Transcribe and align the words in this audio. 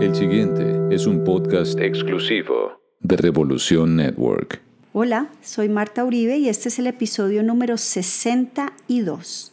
El 0.00 0.14
siguiente 0.14 0.94
es 0.94 1.08
un 1.08 1.24
podcast 1.24 1.76
exclusivo 1.80 2.80
de 3.00 3.16
Revolución 3.16 3.96
Network. 3.96 4.60
Hola, 4.92 5.26
soy 5.42 5.68
Marta 5.68 6.04
Uribe 6.04 6.38
y 6.38 6.48
este 6.48 6.68
es 6.68 6.78
el 6.78 6.86
episodio 6.86 7.42
número 7.42 7.76
62. 7.76 9.52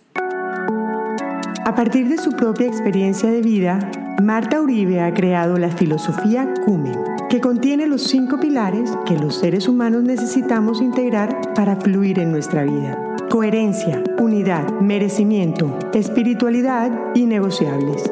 A 1.65 1.73
partir 1.75 2.07
de 2.09 2.19
su 2.19 2.33
propia 2.33 2.67
experiencia 2.67 3.31
de 3.31 3.41
vida, 3.41 3.89
Marta 4.21 4.61
Uribe 4.61 5.01
ha 5.01 5.11
creado 5.15 5.57
la 5.57 5.71
filosofía 5.71 6.53
Cumen, 6.63 6.99
que 7.27 7.41
contiene 7.41 7.87
los 7.87 8.03
cinco 8.03 8.39
pilares 8.39 8.91
que 9.07 9.17
los 9.17 9.39
seres 9.39 9.67
humanos 9.67 10.03
necesitamos 10.03 10.79
integrar 10.79 11.55
para 11.55 11.75
fluir 11.77 12.19
en 12.19 12.31
nuestra 12.31 12.65
vida. 12.65 13.15
Coherencia, 13.31 14.03
unidad, 14.19 14.69
merecimiento, 14.79 15.75
espiritualidad 15.91 16.91
y 17.15 17.25
negociables. 17.25 18.03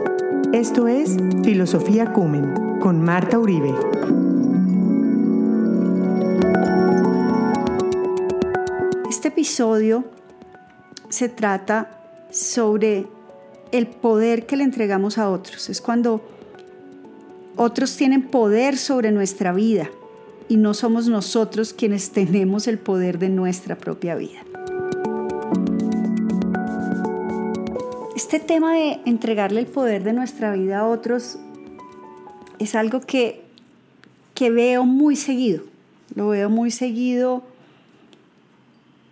Esto 0.54 0.88
es 0.88 1.18
Filosofía 1.44 2.14
Cumen 2.14 2.78
con 2.80 3.02
Marta 3.02 3.40
Uribe. 3.40 3.74
Este 9.10 9.30
episodio 9.30 10.06
se 11.10 11.28
trata 11.28 12.00
sobre 12.30 13.08
el 13.72 13.88
poder 13.88 14.46
que 14.46 14.56
le 14.56 14.64
entregamos 14.64 15.18
a 15.18 15.32
otros. 15.32 15.70
Es 15.70 15.82
cuando 15.82 16.22
otros 17.56 17.98
tienen 17.98 18.22
poder 18.22 18.78
sobre 18.78 19.12
nuestra 19.12 19.54
vida 19.54 19.90
y 20.50 20.58
no 20.58 20.76
somos 20.76 21.08
nosotros 21.08 21.74
quienes 21.74 22.12
tenemos 22.12 22.68
el 22.68 22.78
poder 22.78 23.18
de 23.18 23.30
nuestra 23.30 23.76
propia 23.76 24.14
vida. 24.14 24.44
Este 28.34 28.48
tema 28.48 28.74
de 28.74 29.00
entregarle 29.06 29.60
el 29.60 29.68
poder 29.68 30.04
de 30.04 30.12
nuestra 30.12 30.54
vida 30.54 30.80
a 30.80 30.88
otros 30.88 31.38
es 32.58 32.74
algo 32.74 33.00
que, 33.00 33.44
que 34.34 34.50
veo 34.50 34.86
muy 34.86 35.16
seguido. 35.16 35.66
Lo 36.16 36.30
veo 36.30 36.50
muy 36.50 36.72
seguido 36.72 37.44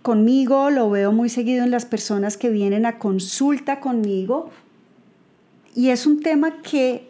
conmigo, 0.02 0.72
lo 0.72 0.89
veo 0.89 1.11
muy 1.11 1.30
seguido 1.30 1.64
en 1.64 1.69
las 1.69 1.86
personas 1.86 2.36
que 2.36 2.49
vienen 2.49 2.88
a 2.88 2.97
consulta 2.97 3.80
conmigo. 3.80 4.49
Y 5.75 5.89
es 5.89 6.08
un 6.08 6.23
tema 6.23 6.64
que 6.64 7.08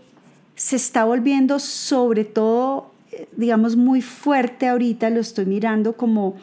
se 0.55 0.75
está 0.75 1.05
volviendo 1.05 1.59
sobre 1.59 2.25
todo, 2.25 2.91
digamos, 3.37 3.77
muy 3.77 4.01
fuerte 4.01 4.67
ahorita, 4.67 5.09
lo 5.11 5.21
estoy 5.21 5.45
mirando 5.45 5.95
como, 5.95 6.35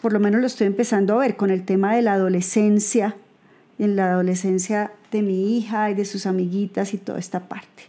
por 0.00 0.14
lo 0.14 0.20
menos 0.20 0.40
lo 0.40 0.46
estoy 0.46 0.68
empezando 0.68 1.16
a 1.16 1.18
ver 1.18 1.36
con 1.36 1.50
el 1.50 1.66
tema 1.66 1.94
de 1.94 2.00
la 2.00 2.14
adolescencia, 2.14 3.14
en 3.78 3.96
la 3.96 4.12
adolescencia 4.12 4.92
de 5.10 5.22
mi 5.22 5.56
hija 5.56 5.90
y 5.90 5.94
de 5.94 6.04
sus 6.04 6.26
amiguitas 6.26 6.94
y 6.94 6.98
toda 6.98 7.18
esta 7.18 7.48
parte. 7.48 7.84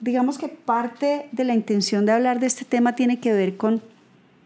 Digamos 0.00 0.38
que 0.38 0.48
parte 0.48 1.28
de 1.32 1.44
la 1.44 1.54
intención 1.54 2.06
de 2.06 2.12
hablar 2.12 2.40
de 2.40 2.46
este 2.46 2.64
tema 2.64 2.94
tiene 2.94 3.20
que 3.20 3.32
ver 3.32 3.56
con 3.56 3.82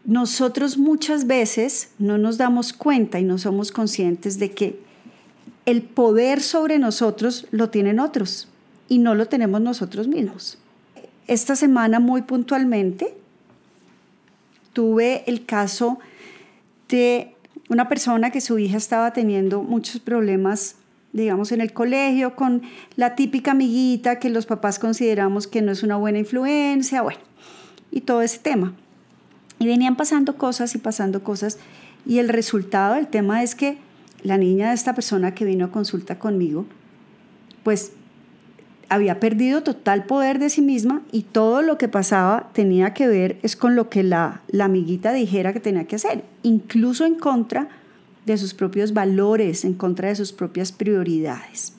nosotros 0.05 0.77
muchas 0.77 1.25
veces 1.25 1.89
no 1.97 2.17
nos 2.17 2.37
damos 2.37 2.73
cuenta 2.73 3.19
y 3.19 3.23
no 3.23 3.37
somos 3.37 3.71
conscientes 3.71 4.37
de 4.37 4.51
que 4.51 4.79
el 5.65 5.81
poder 5.81 6.41
sobre 6.41 6.77
nosotros 6.77 7.47
lo 7.51 7.69
tienen 7.69 7.99
otros 7.99 8.47
y 8.87 8.99
no 8.99 9.15
lo 9.15 9.27
tenemos 9.27 9.61
nosotros 9.61 10.07
mismos. 10.07 10.59
Esta 11.27 11.55
semana 11.55 11.99
muy 11.99 12.21
puntualmente 12.21 13.15
tuve 14.73 15.23
el 15.25 15.45
caso 15.45 15.97
de 16.87 17.33
una 17.69 17.89
persona 17.89 18.29
que 18.29 18.41
su 18.41 18.59
hija 18.59 18.77
estaba 18.77 19.11
teniendo 19.11 19.63
muchos 19.63 19.99
problemas, 19.99 20.75
digamos, 21.15 21.53
en 21.53 21.61
el 21.61 21.71
colegio 21.71 22.35
con 22.35 22.61
la 22.97 23.15
típica 23.15 23.51
amiguita 23.51 24.19
que 24.19 24.29
los 24.29 24.45
papás 24.45 24.79
consideramos 24.79 25.47
que 25.47 25.61
no 25.61 25.71
es 25.71 25.81
una 25.81 25.95
buena 25.95 26.19
influencia, 26.19 27.01
bueno, 27.01 27.21
y 27.89 28.01
todo 28.01 28.21
ese 28.21 28.39
tema. 28.39 28.73
Y 29.57 29.65
venían 29.65 29.95
pasando 29.95 30.37
cosas 30.37 30.75
y 30.75 30.77
pasando 30.77 31.23
cosas. 31.23 31.57
Y 32.05 32.19
el 32.19 32.27
resultado 32.27 32.95
del 32.95 33.07
tema 33.07 33.43
es 33.43 33.55
que 33.55 33.77
la 34.23 34.37
niña 34.37 34.67
de 34.69 34.75
esta 34.75 34.93
persona 34.93 35.33
que 35.33 35.45
vino 35.45 35.65
a 35.65 35.71
consulta 35.71 36.19
conmigo, 36.19 36.65
pues 37.63 37.93
había 38.89 39.21
perdido 39.21 39.63
total 39.63 40.03
poder 40.03 40.37
de 40.37 40.49
sí 40.49 40.61
misma 40.61 41.01
y 41.13 41.21
todo 41.23 41.61
lo 41.61 41.77
que 41.77 41.87
pasaba 41.87 42.49
tenía 42.51 42.93
que 42.93 43.07
ver 43.07 43.39
es 43.41 43.55
con 43.55 43.75
lo 43.75 43.89
que 43.89 44.03
la, 44.03 44.41
la 44.49 44.65
amiguita 44.65 45.13
dijera 45.13 45.53
que 45.53 45.61
tenía 45.61 45.85
que 45.85 45.95
hacer, 45.95 46.25
incluso 46.43 47.05
en 47.05 47.15
contra 47.15 47.69
de 48.25 48.37
sus 48.37 48.53
propios 48.53 48.93
valores, 48.93 49.65
en 49.65 49.73
contra 49.73 50.09
de 50.09 50.15
sus 50.15 50.33
propias 50.33 50.71
prioridades. 50.71 51.73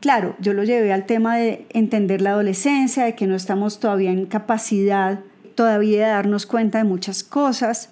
Claro, 0.00 0.34
yo 0.40 0.54
lo 0.54 0.64
llevé 0.64 0.92
al 0.92 1.06
tema 1.06 1.36
de 1.36 1.66
entender 1.70 2.22
la 2.22 2.30
adolescencia, 2.30 3.04
de 3.04 3.14
que 3.14 3.26
no 3.26 3.34
estamos 3.34 3.80
todavía 3.80 4.10
en 4.10 4.26
capacidad 4.26 5.20
todavía 5.60 6.06
de 6.06 6.12
darnos 6.12 6.46
cuenta 6.46 6.78
de 6.78 6.84
muchas 6.84 7.22
cosas. 7.22 7.90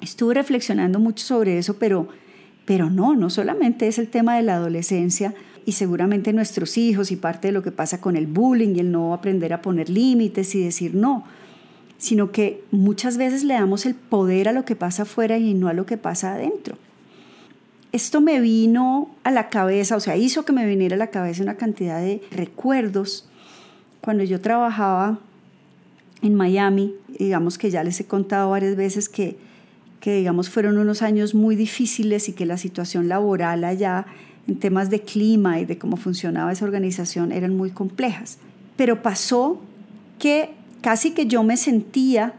Estuve 0.00 0.34
reflexionando 0.34 1.00
mucho 1.00 1.24
sobre 1.24 1.58
eso, 1.58 1.76
pero, 1.76 2.06
pero 2.64 2.88
no, 2.88 3.16
no 3.16 3.30
solamente 3.30 3.88
es 3.88 3.98
el 3.98 4.08
tema 4.08 4.36
de 4.36 4.42
la 4.42 4.54
adolescencia 4.54 5.34
y 5.66 5.72
seguramente 5.72 6.32
nuestros 6.32 6.78
hijos 6.78 7.10
y 7.10 7.16
parte 7.16 7.48
de 7.48 7.52
lo 7.52 7.64
que 7.64 7.72
pasa 7.72 8.00
con 8.00 8.16
el 8.16 8.28
bullying 8.28 8.76
y 8.76 8.78
el 8.78 8.92
no 8.92 9.12
aprender 9.12 9.52
a 9.52 9.60
poner 9.60 9.88
límites 9.88 10.54
y 10.54 10.62
decir 10.62 10.94
no, 10.94 11.24
sino 12.02 12.32
que 12.32 12.64
muchas 12.72 13.16
veces 13.16 13.44
le 13.44 13.54
damos 13.54 13.86
el 13.86 13.94
poder 13.94 14.48
a 14.48 14.52
lo 14.52 14.64
que 14.64 14.74
pasa 14.74 15.04
afuera 15.04 15.38
y 15.38 15.54
no 15.54 15.68
a 15.68 15.72
lo 15.72 15.86
que 15.86 15.96
pasa 15.96 16.34
adentro. 16.34 16.76
Esto 17.92 18.20
me 18.20 18.40
vino 18.40 19.14
a 19.22 19.30
la 19.30 19.48
cabeza, 19.50 19.94
o 19.94 20.00
sea, 20.00 20.16
hizo 20.16 20.44
que 20.44 20.52
me 20.52 20.66
viniera 20.66 20.96
a 20.96 20.98
la 20.98 21.10
cabeza 21.10 21.44
una 21.44 21.54
cantidad 21.54 22.00
de 22.00 22.20
recuerdos 22.32 23.28
cuando 24.00 24.24
yo 24.24 24.40
trabajaba 24.40 25.20
en 26.22 26.34
Miami, 26.34 26.92
digamos 27.20 27.56
que 27.56 27.70
ya 27.70 27.84
les 27.84 28.00
he 28.00 28.04
contado 28.04 28.50
varias 28.50 28.74
veces 28.74 29.08
que, 29.08 29.36
que 30.00 30.16
digamos 30.16 30.50
fueron 30.50 30.78
unos 30.78 31.02
años 31.02 31.36
muy 31.36 31.54
difíciles 31.54 32.28
y 32.28 32.32
que 32.32 32.46
la 32.46 32.56
situación 32.56 33.06
laboral 33.06 33.62
allá 33.62 34.06
en 34.48 34.58
temas 34.58 34.90
de 34.90 35.02
clima 35.02 35.60
y 35.60 35.66
de 35.66 35.78
cómo 35.78 35.96
funcionaba 35.96 36.50
esa 36.50 36.64
organización 36.64 37.30
eran 37.30 37.56
muy 37.56 37.70
complejas. 37.70 38.38
Pero 38.76 39.04
pasó 39.04 39.60
que 40.18 40.60
casi 40.82 41.12
que 41.12 41.26
yo 41.26 41.42
me 41.42 41.56
sentía 41.56 42.34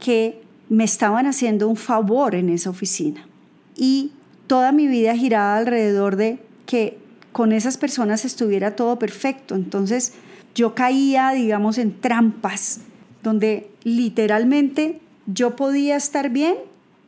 que 0.00 0.42
me 0.68 0.84
estaban 0.84 1.26
haciendo 1.26 1.68
un 1.68 1.76
favor 1.76 2.34
en 2.34 2.48
esa 2.48 2.70
oficina. 2.70 3.28
Y 3.76 4.12
toda 4.46 4.72
mi 4.72 4.86
vida 4.88 5.14
giraba 5.14 5.56
alrededor 5.56 6.16
de 6.16 6.38
que 6.66 6.98
con 7.30 7.52
esas 7.52 7.76
personas 7.76 8.24
estuviera 8.24 8.74
todo 8.74 8.98
perfecto. 8.98 9.54
Entonces 9.54 10.14
yo 10.54 10.74
caía, 10.74 11.30
digamos, 11.30 11.78
en 11.78 12.00
trampas 12.00 12.80
donde 13.22 13.70
literalmente 13.84 15.00
yo 15.26 15.56
podía 15.56 15.96
estar 15.96 16.30
bien 16.30 16.56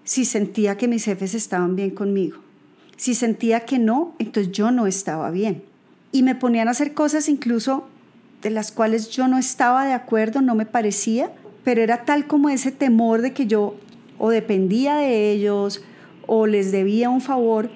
si 0.04 0.24
sentía 0.24 0.76
que 0.76 0.88
mis 0.88 1.04
jefes 1.04 1.34
estaban 1.34 1.76
bien 1.76 1.90
conmigo. 1.90 2.38
Si 2.96 3.14
sentía 3.14 3.60
que 3.60 3.78
no, 3.78 4.14
entonces 4.18 4.52
yo 4.52 4.70
no 4.70 4.86
estaba 4.86 5.30
bien. 5.30 5.62
Y 6.12 6.22
me 6.22 6.34
ponían 6.34 6.68
a 6.68 6.72
hacer 6.72 6.94
cosas 6.94 7.28
incluso 7.28 7.88
de 8.44 8.50
las 8.50 8.70
cuales 8.70 9.08
yo 9.08 9.26
no 9.26 9.38
estaba 9.38 9.86
de 9.86 9.94
acuerdo, 9.94 10.42
no 10.42 10.54
me 10.54 10.66
parecía, 10.66 11.32
pero 11.64 11.82
era 11.82 12.04
tal 12.04 12.26
como 12.26 12.50
ese 12.50 12.70
temor 12.70 13.22
de 13.22 13.32
que 13.32 13.46
yo 13.46 13.74
o 14.18 14.30
dependía 14.30 14.96
de 14.96 15.32
ellos 15.32 15.82
o 16.26 16.46
les 16.46 16.70
debía 16.70 17.08
un 17.08 17.22
favor 17.22 17.70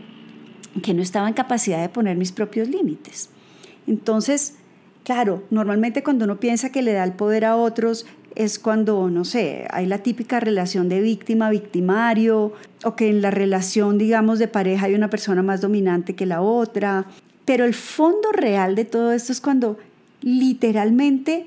que 0.82 0.92
no 0.92 1.02
estaba 1.02 1.26
en 1.26 1.34
capacidad 1.34 1.80
de 1.80 1.88
poner 1.88 2.16
mis 2.16 2.32
propios 2.32 2.68
límites. 2.68 3.30
Entonces, 3.86 4.56
claro, 5.04 5.42
normalmente 5.50 6.02
cuando 6.02 6.26
uno 6.26 6.38
piensa 6.38 6.70
que 6.70 6.82
le 6.82 6.92
da 6.92 7.02
el 7.02 7.14
poder 7.14 7.46
a 7.46 7.56
otros, 7.56 8.04
es 8.34 8.58
cuando, 8.58 9.08
no 9.08 9.24
sé, 9.24 9.66
hay 9.70 9.86
la 9.86 9.98
típica 9.98 10.38
relación 10.38 10.90
de 10.90 11.00
víctima-victimario 11.00 12.52
o 12.84 12.94
que 12.94 13.08
en 13.08 13.22
la 13.22 13.30
relación, 13.30 13.96
digamos, 13.96 14.38
de 14.38 14.48
pareja 14.48 14.84
hay 14.84 14.94
una 14.94 15.08
persona 15.08 15.42
más 15.42 15.62
dominante 15.62 16.14
que 16.14 16.26
la 16.26 16.42
otra. 16.42 17.06
Pero 17.46 17.64
el 17.64 17.72
fondo 17.72 18.30
real 18.32 18.74
de 18.74 18.84
todo 18.84 19.12
esto 19.12 19.32
es 19.32 19.40
cuando 19.40 19.78
literalmente 20.28 21.46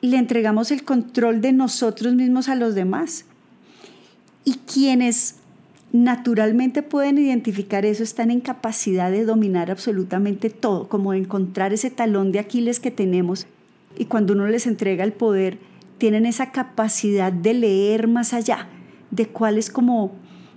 le 0.00 0.16
entregamos 0.18 0.70
el 0.70 0.84
control 0.84 1.40
de 1.40 1.52
nosotros 1.52 2.14
mismos 2.14 2.48
a 2.48 2.54
los 2.54 2.74
demás. 2.74 3.24
Y 4.44 4.54
quienes 4.66 5.36
naturalmente 5.92 6.82
pueden 6.82 7.18
identificar 7.18 7.84
eso 7.84 8.02
están 8.02 8.30
en 8.30 8.40
capacidad 8.40 9.10
de 9.10 9.24
dominar 9.24 9.70
absolutamente 9.70 10.50
todo, 10.50 10.88
como 10.88 11.14
encontrar 11.14 11.72
ese 11.72 11.90
talón 11.90 12.32
de 12.32 12.40
Aquiles 12.40 12.80
que 12.80 12.90
tenemos. 12.90 13.46
Y 13.96 14.06
cuando 14.06 14.32
uno 14.32 14.46
les 14.48 14.66
entrega 14.66 15.04
el 15.04 15.12
poder, 15.12 15.58
tienen 15.98 16.26
esa 16.26 16.50
capacidad 16.50 17.32
de 17.32 17.54
leer 17.54 18.08
más 18.08 18.32
allá 18.32 18.68
de 19.10 19.28
cuál 19.28 19.58
es 19.58 19.70
como, 19.70 20.12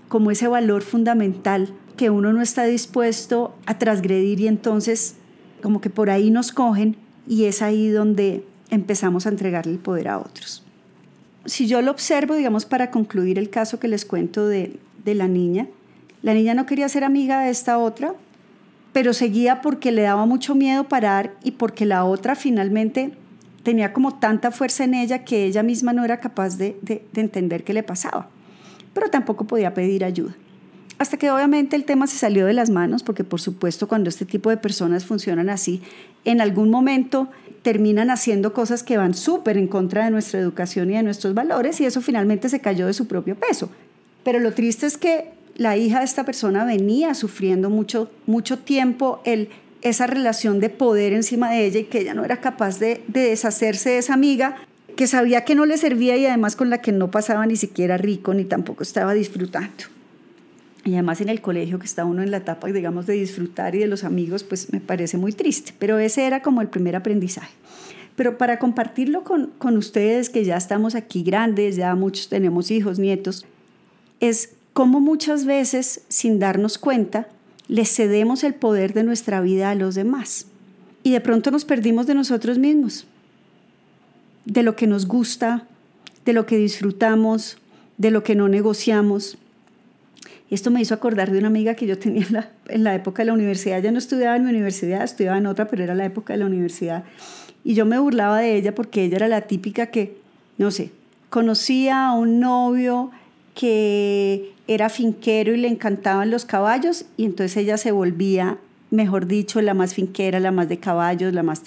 como 0.08 0.32
ese 0.32 0.48
valor 0.48 0.82
fundamental 0.82 1.74
que 1.98 2.10
uno 2.10 2.34
no 2.34 2.42
está 2.42 2.64
dispuesto 2.64 3.56
a 3.66 3.78
transgredir 3.78 4.40
y 4.40 4.48
entonces 4.48 5.18
como 5.62 5.82
que 5.82 5.90
por 5.90 6.10
ahí 6.10 6.32
nos 6.32 6.52
cogen 6.52 6.98
y 7.28 7.46
es 7.46 7.62
ahí 7.62 7.90
donde 7.90 8.44
empezamos 8.70 9.26
a 9.26 9.30
entregarle 9.30 9.74
el 9.74 9.80
poder 9.80 10.08
a 10.08 10.20
otros. 10.20 10.64
Si 11.46 11.68
yo 11.68 11.82
lo 11.82 11.92
observo, 11.92 12.36
digamos, 12.36 12.66
para 12.66 12.92
concluir 12.92 13.38
el 13.38 13.50
caso 13.50 13.80
que 13.80 13.88
les 13.88 14.06
cuento 14.06 14.48
de, 14.48 14.80
de 15.04 15.16
la 15.16 15.28
niña, 15.28 15.68
la 16.22 16.34
niña 16.34 16.54
no 16.54 16.66
quería 16.66 16.90
ser 16.90 17.04
amiga 17.04 17.42
de 17.42 17.52
esta 17.52 17.78
otra 17.78 18.16
pero 18.96 19.12
seguía 19.12 19.60
porque 19.62 19.92
le 19.92 20.04
daba 20.04 20.26
mucho 20.26 20.56
miedo 20.56 20.86
parar 20.86 21.34
y 21.44 21.52
porque 21.52 21.86
la 21.86 22.06
otra 22.06 22.34
finalmente 22.34 23.12
tenía 23.62 23.92
como 23.92 24.20
tanta 24.20 24.52
fuerza 24.52 24.86
en 24.86 24.94
ella 24.94 25.26
que 25.26 25.44
ella 25.44 25.64
misma 25.64 25.92
no 25.92 26.06
era 26.06 26.22
capaz 26.22 26.56
de, 26.58 26.78
de 26.82 27.22
entender 27.22 27.66
qué 27.66 27.74
le 27.74 27.84
pasaba, 27.84 28.30
pero 28.94 29.10
tampoco 29.10 29.48
podía 29.48 29.74
pedir 29.74 30.06
ayuda. 30.06 30.34
Hasta 30.98 31.18
que 31.18 31.30
obviamente 31.30 31.76
el 31.76 31.84
tema 31.84 32.08
se 32.08 32.18
salió 32.18 32.46
de 32.46 32.54
las 32.54 32.70
manos, 32.70 33.04
porque 33.04 33.26
por 33.26 33.42
supuesto 33.42 33.88
cuando 33.88 34.10
este 34.10 34.26
tipo 34.26 34.50
de 34.50 34.58
personas 34.58 35.06
funcionan 35.06 35.50
así, 35.50 35.82
en 36.24 36.40
algún 36.40 36.70
momento 36.70 37.28
terminan 37.64 38.10
haciendo 38.10 38.54
cosas 38.54 38.84
que 38.84 38.98
van 38.98 39.14
súper 39.14 39.58
en 39.58 39.68
contra 39.68 40.06
de 40.06 40.12
nuestra 40.12 40.40
educación 40.40 40.92
y 40.92 40.96
de 40.96 41.04
nuestros 41.04 41.34
valores 41.34 41.82
y 41.82 41.86
eso 41.86 42.02
finalmente 42.02 42.48
se 42.48 42.62
cayó 42.62 42.88
de 42.88 42.94
su 42.94 43.08
propio 43.08 43.36
peso. 43.36 43.70
Pero 44.24 44.40
lo 44.40 44.54
triste 44.54 44.86
es 44.86 44.98
que 44.98 45.32
la 45.58 45.76
hija 45.76 46.00
de 46.00 46.06
esta 46.06 46.24
persona 46.24 46.64
venía 46.64 47.14
sufriendo 47.14 47.70
mucho, 47.70 48.10
mucho 48.26 48.60
tiempo 48.60 49.22
el, 49.26 49.50
esa 49.82 50.08
relación 50.08 50.60
de 50.60 50.70
poder 50.70 51.12
encima 51.12 51.52
de 51.52 51.66
ella 51.66 51.80
y 51.80 51.86
que 51.86 52.00
ella 52.00 52.14
no 52.14 52.24
era 52.24 52.40
capaz 52.40 52.80
de, 52.80 53.04
de 53.08 53.30
deshacerse 53.30 53.90
de 53.90 53.98
esa 53.98 54.14
amiga 54.14 54.56
que 54.96 55.08
sabía 55.08 55.44
que 55.44 55.56
no 55.56 55.66
le 55.66 55.78
servía 55.78 56.16
y 56.16 56.26
además 56.26 56.56
con 56.56 56.70
la 56.70 56.82
que 56.82 56.94
no 56.94 57.12
pasaba 57.12 57.46
ni 57.46 57.58
siquiera 57.58 57.98
rico 57.98 58.34
ni 58.34 58.46
tampoco 58.46 58.84
estaba 58.84 59.14
disfrutando 59.14 59.95
y 60.86 60.94
además 60.94 61.20
en 61.20 61.30
el 61.30 61.42
colegio 61.42 61.80
que 61.80 61.88
está 61.88 62.06
uno 62.06 62.22
en 62.22 62.30
la 62.30 62.38
etapa, 62.38 62.68
digamos, 62.68 63.08
de 63.08 63.14
disfrutar 63.14 63.74
y 63.74 63.80
de 63.80 63.88
los 63.88 64.04
amigos, 64.04 64.44
pues 64.44 64.72
me 64.72 64.80
parece 64.80 65.18
muy 65.18 65.34
triste, 65.34 65.74
pero 65.80 65.98
ese 65.98 66.28
era 66.28 66.44
como 66.44 66.62
el 66.62 66.70
primer 66.70 66.96
aprendizaje. 66.96 67.52
Pero 68.16 68.38
para 68.38 68.60
compartirlo 68.60 69.24
con, 69.24 69.48
con 69.58 69.78
ustedes, 69.78 70.30
que 70.30 70.46
ya 70.46 70.56
estamos 70.56 70.94
aquí 70.94 71.24
grandes, 71.24 71.76
ya 71.76 71.96
muchos 71.96 72.30
tenemos 72.30 72.70
hijos, 72.70 73.00
nietos, 73.00 73.48
es 74.20 74.54
como 74.74 75.00
muchas 75.00 75.46
veces, 75.46 76.02
sin 76.08 76.38
darnos 76.38 76.78
cuenta, 76.78 77.28
le 77.68 77.86
cedemos 77.86 78.44
el 78.44 78.54
poder 78.54 78.94
de 78.94 79.04
nuestra 79.04 79.42
vida 79.42 79.72
a 79.72 79.76
los 79.76 79.96
demás. 79.96 80.46
Y 81.02 81.12
de 81.12 81.20
pronto 81.20 81.50
nos 81.50 81.66
perdimos 81.66 82.06
de 82.06 82.14
nosotros 82.14 82.60
mismos, 82.60 83.08
de 84.46 84.62
lo 84.62 84.76
que 84.76 84.86
nos 84.86 85.08
gusta, 85.08 85.66
de 86.26 86.34
lo 86.34 86.46
que 86.46 86.58
disfrutamos, 86.58 87.58
de 87.98 88.12
lo 88.12 88.24
que 88.24 88.36
no 88.36 88.48
negociamos 88.50 89.40
esto 90.50 90.72
me 90.72 90.82
hizo 90.82 90.94
acordar 90.94 91.32
de 91.32 91.40
una 91.40 91.48
amiga 91.48 91.76
que 91.76 91.88
yo 91.88 91.98
tenía 91.98 92.26
en 92.26 92.34
la, 92.34 92.52
en 92.68 92.84
la 92.84 92.96
época 92.96 93.24
de 93.24 93.28
la 93.28 93.34
universidad. 93.34 93.82
Ya 93.82 93.92
no 93.92 93.98
estudiaba 93.98 94.36
en 94.36 94.44
mi 94.44 94.50
universidad, 94.50 95.04
estudiaba 95.04 95.38
en 95.38 95.48
otra, 95.48 95.68
pero 95.68 95.84
era 95.84 95.96
la 95.96 96.06
época 96.06 96.34
de 96.34 96.40
la 96.40 96.46
universidad. 96.46 97.04
Y 97.64 97.74
yo 97.74 97.86
me 97.86 97.98
burlaba 97.98 98.40
de 98.40 98.56
ella 98.56 98.76
porque 98.76 99.04
ella 99.04 99.18
era 99.18 99.28
la 99.28 99.42
típica 99.42 99.88
que, 99.88 100.18
no 100.58 100.72
sé, 100.72 100.92
conocía 101.30 102.08
a 102.08 102.14
un 102.14 102.40
novio 102.40 103.12
que 103.56 104.54
era 104.68 104.90
finquero 104.90 105.54
y 105.54 105.58
le 105.58 105.68
encantaban 105.68 106.30
los 106.30 106.46
caballos 106.46 107.06
y 107.18 107.26
entonces 107.26 107.58
ella 107.58 107.78
se 107.78 107.92
volvía, 107.92 108.58
mejor 108.92 109.26
dicho, 109.26 109.62
la 109.62 109.74
más 109.74 109.94
finquera, 109.94 110.40
la 110.40 110.52
más 110.52 110.70
de 110.70 110.78
caballos, 110.78 111.34
la 111.34 111.44
más... 111.44 111.64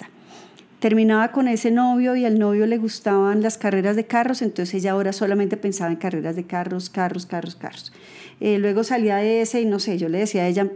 Terminaba 0.79 1.31
con 1.31 1.49
ese 1.49 1.71
novio 1.71 2.15
y 2.15 2.25
al 2.25 2.39
novio 2.39 2.65
le 2.65 2.77
gustaban 2.77 3.41
las 3.41 3.57
carreras 3.57 3.97
de 3.97 4.05
carros, 4.05 4.41
entonces 4.41 4.75
ella 4.75 4.91
ahora 4.91 5.11
solamente 5.11 5.57
pensaba 5.57 5.91
en 5.91 5.97
carreras 5.97 6.37
de 6.37 6.45
carros, 6.45 6.89
carros, 6.89 7.25
carros, 7.25 7.55
carros. 7.55 7.91
Eh, 8.39 8.57
luego 8.59 8.85
salía 8.85 9.17
de 9.17 9.41
ese 9.41 9.59
y 9.61 9.65
no 9.65 9.79
sé, 9.79 9.97
yo 9.97 10.07
le 10.07 10.19
decía 10.19 10.43
a 10.43 10.47
ella, 10.47 10.69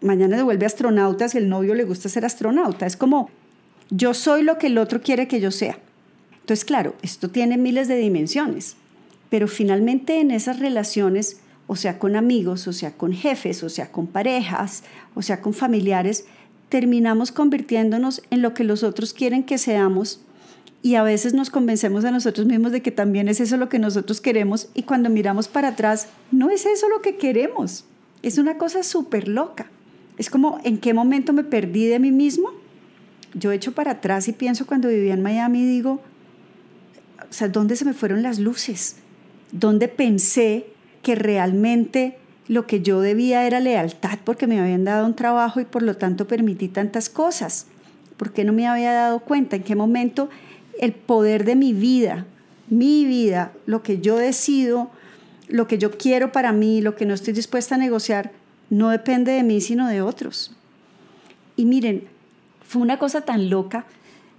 mañana 0.00 0.36
devuelve 0.36 0.66
astronauta 0.66 1.28
si 1.28 1.38
el 1.38 1.48
novio 1.48 1.74
le 1.74 1.84
gusta 1.84 2.08
ser 2.08 2.24
astronauta. 2.24 2.86
Es 2.86 2.96
como, 2.96 3.30
yo 3.90 4.14
soy 4.14 4.42
lo 4.42 4.58
que 4.58 4.68
el 4.68 4.78
otro 4.78 5.00
quiere 5.00 5.26
que 5.26 5.40
yo 5.40 5.50
sea. 5.50 5.78
Entonces, 6.40 6.64
claro, 6.64 6.94
esto 7.02 7.28
tiene 7.28 7.58
miles 7.58 7.88
de 7.88 7.96
dimensiones, 7.96 8.76
pero 9.30 9.48
finalmente 9.48 10.20
en 10.20 10.30
esas 10.30 10.60
relaciones, 10.60 11.40
o 11.66 11.76
sea, 11.76 11.98
con 11.98 12.16
amigos, 12.16 12.68
o 12.68 12.72
sea, 12.72 12.92
con 12.92 13.12
jefes, 13.12 13.62
o 13.62 13.68
sea, 13.68 13.90
con 13.90 14.06
parejas, 14.06 14.84
o 15.14 15.22
sea, 15.22 15.40
con 15.40 15.52
familiares, 15.52 16.24
terminamos 16.68 17.32
convirtiéndonos 17.32 18.22
en 18.30 18.42
lo 18.42 18.54
que 18.54 18.64
los 18.64 18.82
otros 18.82 19.12
quieren 19.12 19.44
que 19.44 19.58
seamos 19.58 20.20
y 20.82 20.94
a 20.94 21.02
veces 21.02 21.34
nos 21.34 21.50
convencemos 21.50 22.04
a 22.04 22.10
nosotros 22.10 22.46
mismos 22.46 22.72
de 22.72 22.82
que 22.82 22.90
también 22.90 23.28
es 23.28 23.40
eso 23.40 23.56
lo 23.56 23.68
que 23.68 23.78
nosotros 23.78 24.20
queremos 24.20 24.68
y 24.74 24.84
cuando 24.84 25.10
miramos 25.10 25.48
para 25.48 25.68
atrás, 25.68 26.08
no 26.30 26.50
es 26.50 26.66
eso 26.66 26.88
lo 26.88 27.02
que 27.02 27.16
queremos. 27.16 27.84
Es 28.22 28.38
una 28.38 28.58
cosa 28.58 28.82
súper 28.82 29.28
loca. 29.28 29.70
Es 30.18 30.30
como, 30.30 30.60
¿en 30.64 30.78
qué 30.78 30.94
momento 30.94 31.32
me 31.32 31.44
perdí 31.44 31.86
de 31.86 31.98
mí 31.98 32.12
mismo? 32.12 32.50
Yo 33.34 33.52
echo 33.52 33.72
para 33.72 33.92
atrás 33.92 34.28
y 34.28 34.32
pienso 34.32 34.66
cuando 34.66 34.88
vivía 34.88 35.14
en 35.14 35.22
Miami 35.22 35.64
digo, 35.64 36.00
o 37.28 37.32
sea, 37.32 37.48
¿dónde 37.48 37.76
se 37.76 37.84
me 37.84 37.92
fueron 37.92 38.22
las 38.22 38.38
luces? 38.38 38.96
¿Dónde 39.52 39.88
pensé 39.88 40.66
que 41.02 41.14
realmente 41.14 42.18
lo 42.48 42.66
que 42.66 42.80
yo 42.80 43.00
debía 43.00 43.46
era 43.46 43.60
lealtad 43.60 44.18
porque 44.24 44.46
me 44.46 44.60
habían 44.60 44.84
dado 44.84 45.06
un 45.06 45.14
trabajo 45.14 45.60
y 45.60 45.64
por 45.64 45.82
lo 45.82 45.96
tanto 45.96 46.26
permití 46.26 46.68
tantas 46.68 47.08
cosas? 47.08 47.66
¿Por 48.16 48.32
qué 48.32 48.44
no 48.44 48.52
me 48.52 48.66
había 48.66 48.92
dado 48.92 49.20
cuenta? 49.20 49.56
¿En 49.56 49.62
qué 49.62 49.76
momento 49.76 50.28
el 50.80 50.92
poder 50.92 51.44
de 51.44 51.54
mi 51.54 51.72
vida, 51.72 52.26
mi 52.68 53.04
vida, 53.04 53.52
lo 53.66 53.82
que 53.82 54.00
yo 54.00 54.16
decido, 54.16 54.90
lo 55.48 55.66
que 55.66 55.78
yo 55.78 55.92
quiero 55.92 56.32
para 56.32 56.52
mí, 56.52 56.80
lo 56.80 56.96
que 56.96 57.06
no 57.06 57.14
estoy 57.14 57.34
dispuesta 57.34 57.74
a 57.74 57.78
negociar, 57.78 58.32
no 58.70 58.90
depende 58.90 59.32
de 59.32 59.42
mí, 59.42 59.60
sino 59.60 59.86
de 59.88 60.02
otros. 60.02 60.54
Y 61.56 61.64
miren, 61.64 62.08
fue 62.66 62.82
una 62.82 62.98
cosa 62.98 63.22
tan 63.22 63.50
loca 63.50 63.86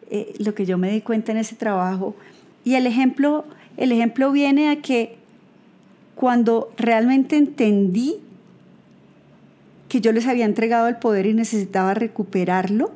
eh, 0.10 0.34
lo 0.40 0.56
que 0.56 0.66
yo 0.66 0.78
me 0.78 0.92
di 0.92 1.02
cuenta 1.02 1.32
en 1.32 1.38
ese 1.38 1.56
trabajo. 1.56 2.16
Y 2.64 2.76
el 2.76 2.88
ejemplo, 2.88 3.46
el 3.78 3.92
ejemplo 3.92 4.32
viene 4.32 4.70
a 4.70 4.82
que 4.82 5.19
cuando 6.20 6.70
realmente 6.76 7.38
entendí 7.38 8.18
que 9.88 10.02
yo 10.02 10.12
les 10.12 10.28
había 10.28 10.44
entregado 10.44 10.90
el 10.90 10.98
poder 10.98 11.26
y 11.26 11.34
necesitaba 11.34 11.94
recuperarlo, 11.94 12.92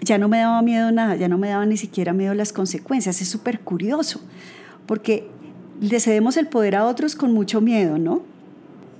ya 0.00 0.18
no 0.18 0.26
me 0.26 0.38
daba 0.38 0.60
miedo 0.60 0.90
nada, 0.90 1.14
ya 1.14 1.28
no 1.28 1.38
me 1.38 1.50
daba 1.50 1.64
ni 1.66 1.76
siquiera 1.76 2.12
miedo 2.12 2.34
las 2.34 2.52
consecuencias. 2.52 3.22
Es 3.22 3.28
súper 3.28 3.60
curioso, 3.60 4.20
porque 4.86 5.28
le 5.80 6.00
cedemos 6.00 6.36
el 6.36 6.48
poder 6.48 6.74
a 6.74 6.86
otros 6.86 7.14
con 7.14 7.32
mucho 7.32 7.60
miedo, 7.60 7.96
¿no? 7.96 8.22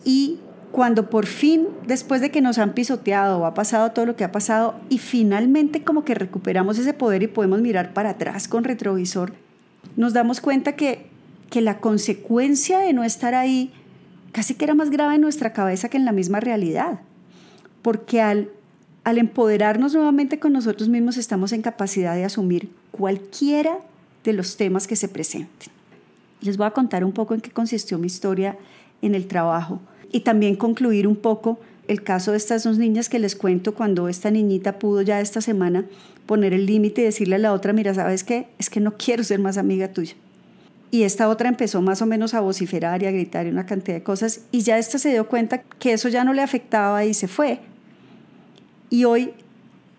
Y 0.04 0.38
cuando 0.70 1.10
por 1.10 1.26
fin, 1.26 1.66
después 1.84 2.20
de 2.20 2.30
que 2.30 2.40
nos 2.40 2.58
han 2.58 2.74
pisoteado 2.74 3.44
ha 3.44 3.54
pasado 3.54 3.90
todo 3.90 4.06
lo 4.06 4.14
que 4.14 4.22
ha 4.22 4.30
pasado, 4.30 4.76
y 4.88 4.98
finalmente 4.98 5.82
como 5.82 6.04
que 6.04 6.14
recuperamos 6.14 6.78
ese 6.78 6.94
poder 6.94 7.24
y 7.24 7.26
podemos 7.26 7.60
mirar 7.60 7.92
para 7.92 8.10
atrás 8.10 8.46
con 8.46 8.62
retrovisor, 8.62 9.32
nos 9.96 10.12
damos 10.12 10.40
cuenta 10.40 10.76
que, 10.76 11.15
que 11.50 11.60
la 11.60 11.78
consecuencia 11.78 12.78
de 12.78 12.92
no 12.92 13.04
estar 13.04 13.34
ahí 13.34 13.72
casi 14.32 14.54
que 14.54 14.64
era 14.64 14.74
más 14.74 14.90
grave 14.90 15.14
en 15.14 15.20
nuestra 15.20 15.52
cabeza 15.52 15.88
que 15.88 15.96
en 15.96 16.04
la 16.04 16.12
misma 16.12 16.40
realidad. 16.40 17.00
Porque 17.82 18.20
al 18.20 18.50
al 19.06 19.18
empoderarnos 19.18 19.94
nuevamente 19.94 20.40
con 20.40 20.52
nosotros 20.52 20.88
mismos 20.88 21.16
estamos 21.16 21.52
en 21.52 21.62
capacidad 21.62 22.16
de 22.16 22.24
asumir 22.24 22.70
cualquiera 22.90 23.78
de 24.24 24.32
los 24.32 24.56
temas 24.56 24.88
que 24.88 24.96
se 24.96 25.06
presenten. 25.06 25.68
Les 26.40 26.56
voy 26.56 26.66
a 26.66 26.72
contar 26.72 27.04
un 27.04 27.12
poco 27.12 27.32
en 27.32 27.40
qué 27.40 27.52
consistió 27.52 27.98
mi 27.98 28.08
historia 28.08 28.58
en 29.02 29.14
el 29.14 29.28
trabajo 29.28 29.78
y 30.10 30.22
también 30.22 30.56
concluir 30.56 31.06
un 31.06 31.14
poco 31.14 31.60
el 31.86 32.02
caso 32.02 32.32
de 32.32 32.38
estas 32.38 32.64
dos 32.64 32.78
niñas 32.78 33.08
que 33.08 33.20
les 33.20 33.36
cuento 33.36 33.74
cuando 33.76 34.08
esta 34.08 34.32
niñita 34.32 34.80
pudo 34.80 35.02
ya 35.02 35.20
esta 35.20 35.40
semana 35.40 35.84
poner 36.26 36.52
el 36.52 36.66
límite 36.66 37.02
y 37.02 37.04
decirle 37.04 37.36
a 37.36 37.38
la 37.38 37.52
otra, 37.52 37.72
mira, 37.72 37.94
¿sabes 37.94 38.24
qué? 38.24 38.48
Es 38.58 38.70
que 38.70 38.80
no 38.80 38.96
quiero 38.96 39.22
ser 39.22 39.38
más 39.38 39.56
amiga 39.56 39.92
tuya. 39.92 40.14
Y 40.96 41.02
esta 41.02 41.28
otra 41.28 41.50
empezó 41.50 41.82
más 41.82 42.00
o 42.00 42.06
menos 42.06 42.32
a 42.32 42.40
vociferar 42.40 43.02
y 43.02 43.06
a 43.06 43.10
gritar 43.10 43.46
y 43.46 43.50
una 43.50 43.66
cantidad 43.66 43.98
de 43.98 44.02
cosas 44.02 44.46
y 44.50 44.62
ya 44.62 44.78
esta 44.78 44.98
se 44.98 45.10
dio 45.10 45.28
cuenta 45.28 45.60
que 45.78 45.92
eso 45.92 46.08
ya 46.08 46.24
no 46.24 46.32
le 46.32 46.40
afectaba 46.40 47.04
y 47.04 47.12
se 47.12 47.28
fue 47.28 47.60
y 48.88 49.04
hoy 49.04 49.34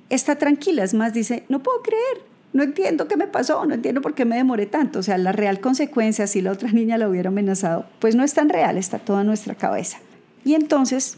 está 0.10 0.38
tranquila, 0.38 0.84
es 0.84 0.96
más, 0.96 1.14
dice, 1.14 1.44
no 1.50 1.62
puedo 1.62 1.84
creer, 1.84 2.26
no 2.52 2.64
entiendo 2.64 3.08
qué 3.08 3.16
me 3.16 3.28
pasó, 3.28 3.64
no 3.68 3.76
entiendo 3.76 4.02
por 4.02 4.16
qué 4.16 4.26
me 4.26 4.38
demoré 4.38 4.66
tanto. 4.66 4.98
O 4.98 5.04
sea, 5.04 5.20
la 5.20 5.34
real 5.34 5.60
consecuencia, 5.60 6.26
si 6.26 6.42
la 6.42 6.52
otra 6.52 6.72
niña 6.74 6.98
la 6.98 7.08
hubiera 7.08 7.30
amenazado, 7.30 7.86
pues 8.00 8.16
no 8.16 8.24
es 8.24 8.34
tan 8.34 8.50
real, 8.50 8.76
está 8.76 8.98
toda 8.98 9.24
nuestra 9.24 9.54
cabeza. 9.54 10.00
Y 10.46 10.56
entonces 10.56 11.18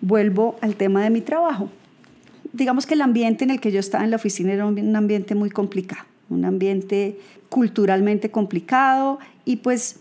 vuelvo 0.00 0.56
al 0.62 0.74
tema 0.74 1.02
de 1.02 1.10
mi 1.10 1.20
trabajo. 1.20 1.68
Digamos 2.54 2.86
que 2.86 2.94
el 2.94 3.02
ambiente 3.02 3.44
en 3.44 3.50
el 3.50 3.60
que 3.60 3.72
yo 3.72 3.80
estaba 3.80 4.04
en 4.04 4.10
la 4.10 4.16
oficina 4.16 4.54
era 4.54 4.64
un 4.64 4.96
ambiente 4.96 5.34
muy 5.34 5.50
complicado, 5.50 6.06
un 6.30 6.44
ambiente 6.44 7.18
culturalmente 7.48 8.30
complicado 8.30 9.18
y 9.44 9.56
pues 9.56 10.00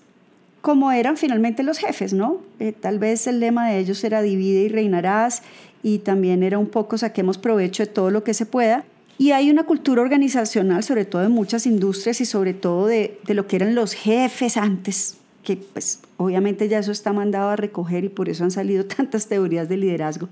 como 0.62 0.92
eran 0.92 1.18
finalmente 1.18 1.64
los 1.64 1.78
jefes, 1.78 2.14
¿no? 2.14 2.42
Eh, 2.60 2.74
tal 2.74 3.00
vez 3.00 3.28
el 3.28 3.40
lema 3.40 3.70
de 3.70 3.80
ellos 3.80 4.04
era 4.04 4.22
divide 4.22 4.64
y 4.64 4.68
reinarás 4.68 5.44
y 5.84 6.00
también 6.00 6.44
era 6.44 6.58
un 6.58 6.68
poco 6.68 6.98
saquemos 6.98 7.38
provecho 7.38 7.84
de 7.84 7.88
todo 7.88 8.12
lo 8.12 8.24
que 8.24 8.34
se 8.34 8.46
pueda. 8.46 8.84
Y 9.18 9.32
hay 9.32 9.50
una 9.50 9.64
cultura 9.64 10.02
organizacional, 10.02 10.84
sobre 10.84 11.06
todo 11.06 11.22
de 11.22 11.30
muchas 11.30 11.66
industrias 11.66 12.22
y 12.22 12.26
sobre 12.26 12.54
todo 12.54 12.88
de, 12.88 13.20
de 13.26 13.34
lo 13.34 13.48
que 13.48 13.56
eran 13.56 13.74
los 13.74 13.94
jefes 13.94 14.58
antes, 14.58 15.18
que 15.44 15.58
pues 15.58 16.02
obviamente 16.18 16.68
ya 16.68 16.80
eso 16.80 16.92
está 16.92 17.14
mandado 17.14 17.50
a 17.50 17.56
recoger 17.56 18.04
y 18.04 18.10
por 18.10 18.30
eso 18.30 18.44
han 18.44 18.52
salido 18.52 18.86
tantas 18.98 19.28
teorías 19.28 19.70
de 19.70 19.78
liderazgo. 19.78 20.28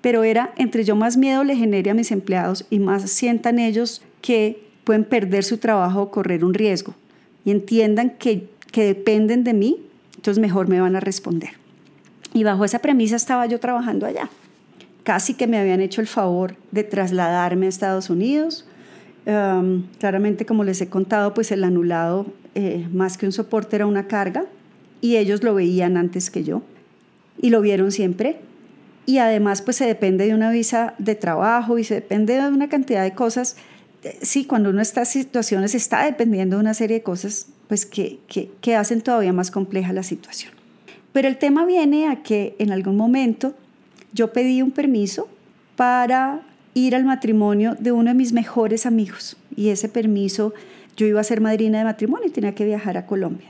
Pero 0.00 0.24
era 0.24 0.52
entre 0.56 0.84
yo 0.84 0.96
más 0.96 1.16
miedo 1.16 1.44
le 1.44 1.56
genere 1.56 1.90
a 1.90 1.94
mis 1.94 2.10
empleados 2.10 2.66
y 2.68 2.80
más 2.80 3.08
sientan 3.10 3.58
ellos 3.58 4.02
que 4.20 4.67
pueden 4.88 5.04
perder 5.04 5.44
su 5.44 5.58
trabajo 5.58 6.00
o 6.00 6.10
correr 6.10 6.44
un 6.44 6.54
riesgo 6.54 6.94
y 7.44 7.50
entiendan 7.50 8.16
que, 8.18 8.48
que 8.72 8.84
dependen 8.84 9.44
de 9.44 9.52
mí, 9.52 9.76
entonces 10.16 10.40
mejor 10.40 10.68
me 10.68 10.80
van 10.80 10.96
a 10.96 11.00
responder. 11.00 11.50
Y 12.32 12.42
bajo 12.42 12.64
esa 12.64 12.78
premisa 12.78 13.16
estaba 13.16 13.44
yo 13.46 13.60
trabajando 13.60 14.06
allá 14.06 14.30
casi 15.08 15.32
que 15.32 15.46
me 15.46 15.56
habían 15.56 15.80
hecho 15.80 16.02
el 16.02 16.06
favor 16.06 16.54
de 16.70 16.84
trasladarme 16.84 17.64
a 17.64 17.70
Estados 17.70 18.10
Unidos. 18.10 18.66
Claramente, 19.24 20.44
como 20.44 20.64
les 20.64 20.82
he 20.82 20.90
contado, 20.90 21.32
pues 21.32 21.50
el 21.50 21.64
anulado, 21.64 22.26
eh, 22.54 22.86
más 22.92 23.16
que 23.16 23.24
un 23.24 23.32
soporte, 23.32 23.76
era 23.76 23.86
una 23.86 24.06
carga 24.06 24.44
y 25.00 25.16
ellos 25.16 25.42
lo 25.42 25.54
veían 25.54 25.96
antes 25.96 26.28
que 26.28 26.44
yo 26.44 26.60
y 27.40 27.48
lo 27.48 27.62
vieron 27.62 27.90
siempre. 27.90 28.36
Y 29.06 29.16
además, 29.16 29.62
pues 29.62 29.78
se 29.78 29.86
depende 29.86 30.26
de 30.26 30.34
una 30.34 30.50
visa 30.50 30.92
de 30.98 31.14
trabajo 31.14 31.78
y 31.78 31.84
se 31.84 31.94
depende 31.94 32.34
de 32.34 32.46
una 32.46 32.68
cantidad 32.68 33.02
de 33.02 33.14
cosas. 33.14 33.56
Sí, 34.22 34.44
cuando 34.44 34.70
uno 34.70 34.80
está 34.80 35.00
en 35.00 35.06
situaciones, 35.06 35.74
está 35.74 36.04
dependiendo 36.04 36.56
de 36.56 36.60
una 36.60 36.74
serie 36.74 36.98
de 36.98 37.02
cosas, 37.02 37.48
pues 37.66 37.84
que, 37.84 38.20
que, 38.28 38.50
que 38.60 38.76
hacen 38.76 39.00
todavía 39.00 39.32
más 39.32 39.50
compleja 39.50 39.92
la 39.92 40.02
situación. 40.02 40.52
Pero 41.12 41.28
el 41.28 41.38
tema 41.38 41.66
viene 41.66 42.08
a 42.08 42.22
que 42.22 42.54
en 42.58 42.70
algún 42.70 42.96
momento 42.96 43.54
yo 44.12 44.32
pedí 44.32 44.62
un 44.62 44.70
permiso 44.70 45.28
para 45.76 46.42
ir 46.74 46.94
al 46.94 47.04
matrimonio 47.04 47.76
de 47.78 47.92
uno 47.92 48.10
de 48.10 48.14
mis 48.14 48.32
mejores 48.32 48.86
amigos 48.86 49.36
y 49.56 49.70
ese 49.70 49.88
permiso 49.88 50.54
yo 50.96 51.06
iba 51.06 51.20
a 51.20 51.24
ser 51.24 51.40
madrina 51.40 51.78
de 51.78 51.84
matrimonio 51.84 52.28
y 52.28 52.30
tenía 52.30 52.54
que 52.54 52.64
viajar 52.64 52.96
a 52.96 53.06
Colombia. 53.06 53.48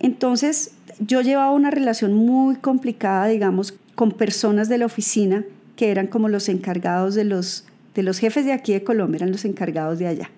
Entonces 0.00 0.72
yo 0.98 1.20
llevaba 1.20 1.50
una 1.52 1.70
relación 1.70 2.14
muy 2.14 2.56
complicada, 2.56 3.26
digamos, 3.26 3.74
con 3.94 4.12
personas 4.12 4.68
de 4.68 4.78
la 4.78 4.86
oficina 4.86 5.44
que 5.76 5.90
eran 5.90 6.06
como 6.06 6.28
los 6.28 6.48
encargados 6.48 7.14
de 7.14 7.24
los, 7.24 7.64
de 7.94 8.02
los 8.02 8.18
jefes 8.18 8.44
de 8.44 8.52
aquí 8.52 8.72
de 8.72 8.84
Colombia, 8.84 9.18
eran 9.18 9.32
los 9.32 9.44
encargados 9.44 9.98
de 9.98 10.06
allá. 10.06 10.30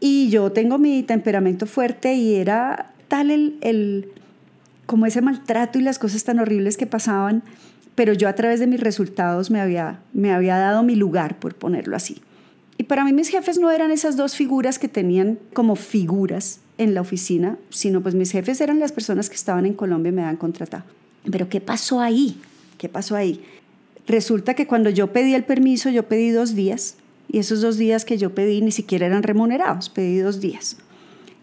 Y 0.00 0.28
yo 0.30 0.52
tengo 0.52 0.78
mi 0.78 1.02
temperamento 1.02 1.66
fuerte 1.66 2.14
y 2.14 2.36
era 2.36 2.92
tal 3.08 3.30
el, 3.30 3.58
el 3.60 4.08
como 4.86 5.06
ese 5.06 5.22
maltrato 5.22 5.78
y 5.78 5.82
las 5.82 5.98
cosas 5.98 6.24
tan 6.24 6.38
horribles 6.38 6.76
que 6.76 6.86
pasaban 6.86 7.42
pero 7.96 8.12
yo 8.12 8.28
a 8.28 8.34
través 8.34 8.60
de 8.60 8.68
mis 8.68 8.78
resultados 8.78 9.50
me 9.50 9.60
había, 9.60 10.00
me 10.12 10.30
había 10.30 10.58
dado 10.58 10.84
mi 10.84 10.94
lugar, 10.94 11.40
por 11.40 11.56
ponerlo 11.56 11.96
así. 11.96 12.22
Y 12.78 12.84
para 12.84 13.04
mí 13.04 13.12
mis 13.14 13.30
jefes 13.30 13.58
no 13.58 13.70
eran 13.70 13.90
esas 13.90 14.16
dos 14.16 14.36
figuras 14.36 14.78
que 14.78 14.86
tenían 14.86 15.38
como 15.54 15.76
figuras 15.76 16.60
en 16.76 16.94
la 16.94 17.00
oficina, 17.00 17.56
sino 17.70 18.02
pues 18.02 18.14
mis 18.14 18.30
jefes 18.30 18.60
eran 18.60 18.78
las 18.78 18.92
personas 18.92 19.30
que 19.30 19.34
estaban 19.34 19.64
en 19.64 19.72
Colombia 19.72 20.10
y 20.10 20.12
me 20.12 20.22
habían 20.22 20.36
contratado. 20.36 20.84
Pero 21.28 21.48
¿qué 21.48 21.62
pasó 21.62 22.00
ahí? 22.00 22.38
¿Qué 22.76 22.90
pasó 22.90 23.16
ahí? 23.16 23.42
Resulta 24.06 24.54
que 24.54 24.66
cuando 24.66 24.90
yo 24.90 25.12
pedí 25.12 25.34
el 25.34 25.44
permiso, 25.44 25.90
yo 25.90 26.04
pedí 26.04 26.30
dos 26.30 26.54
días, 26.54 26.96
y 27.28 27.38
esos 27.38 27.60
dos 27.60 27.76
días 27.76 28.04
que 28.04 28.18
yo 28.18 28.34
pedí 28.34 28.62
ni 28.62 28.70
siquiera 28.70 29.06
eran 29.06 29.22
remunerados, 29.22 29.88
pedí 29.88 30.18
dos 30.18 30.40
días. 30.40 30.76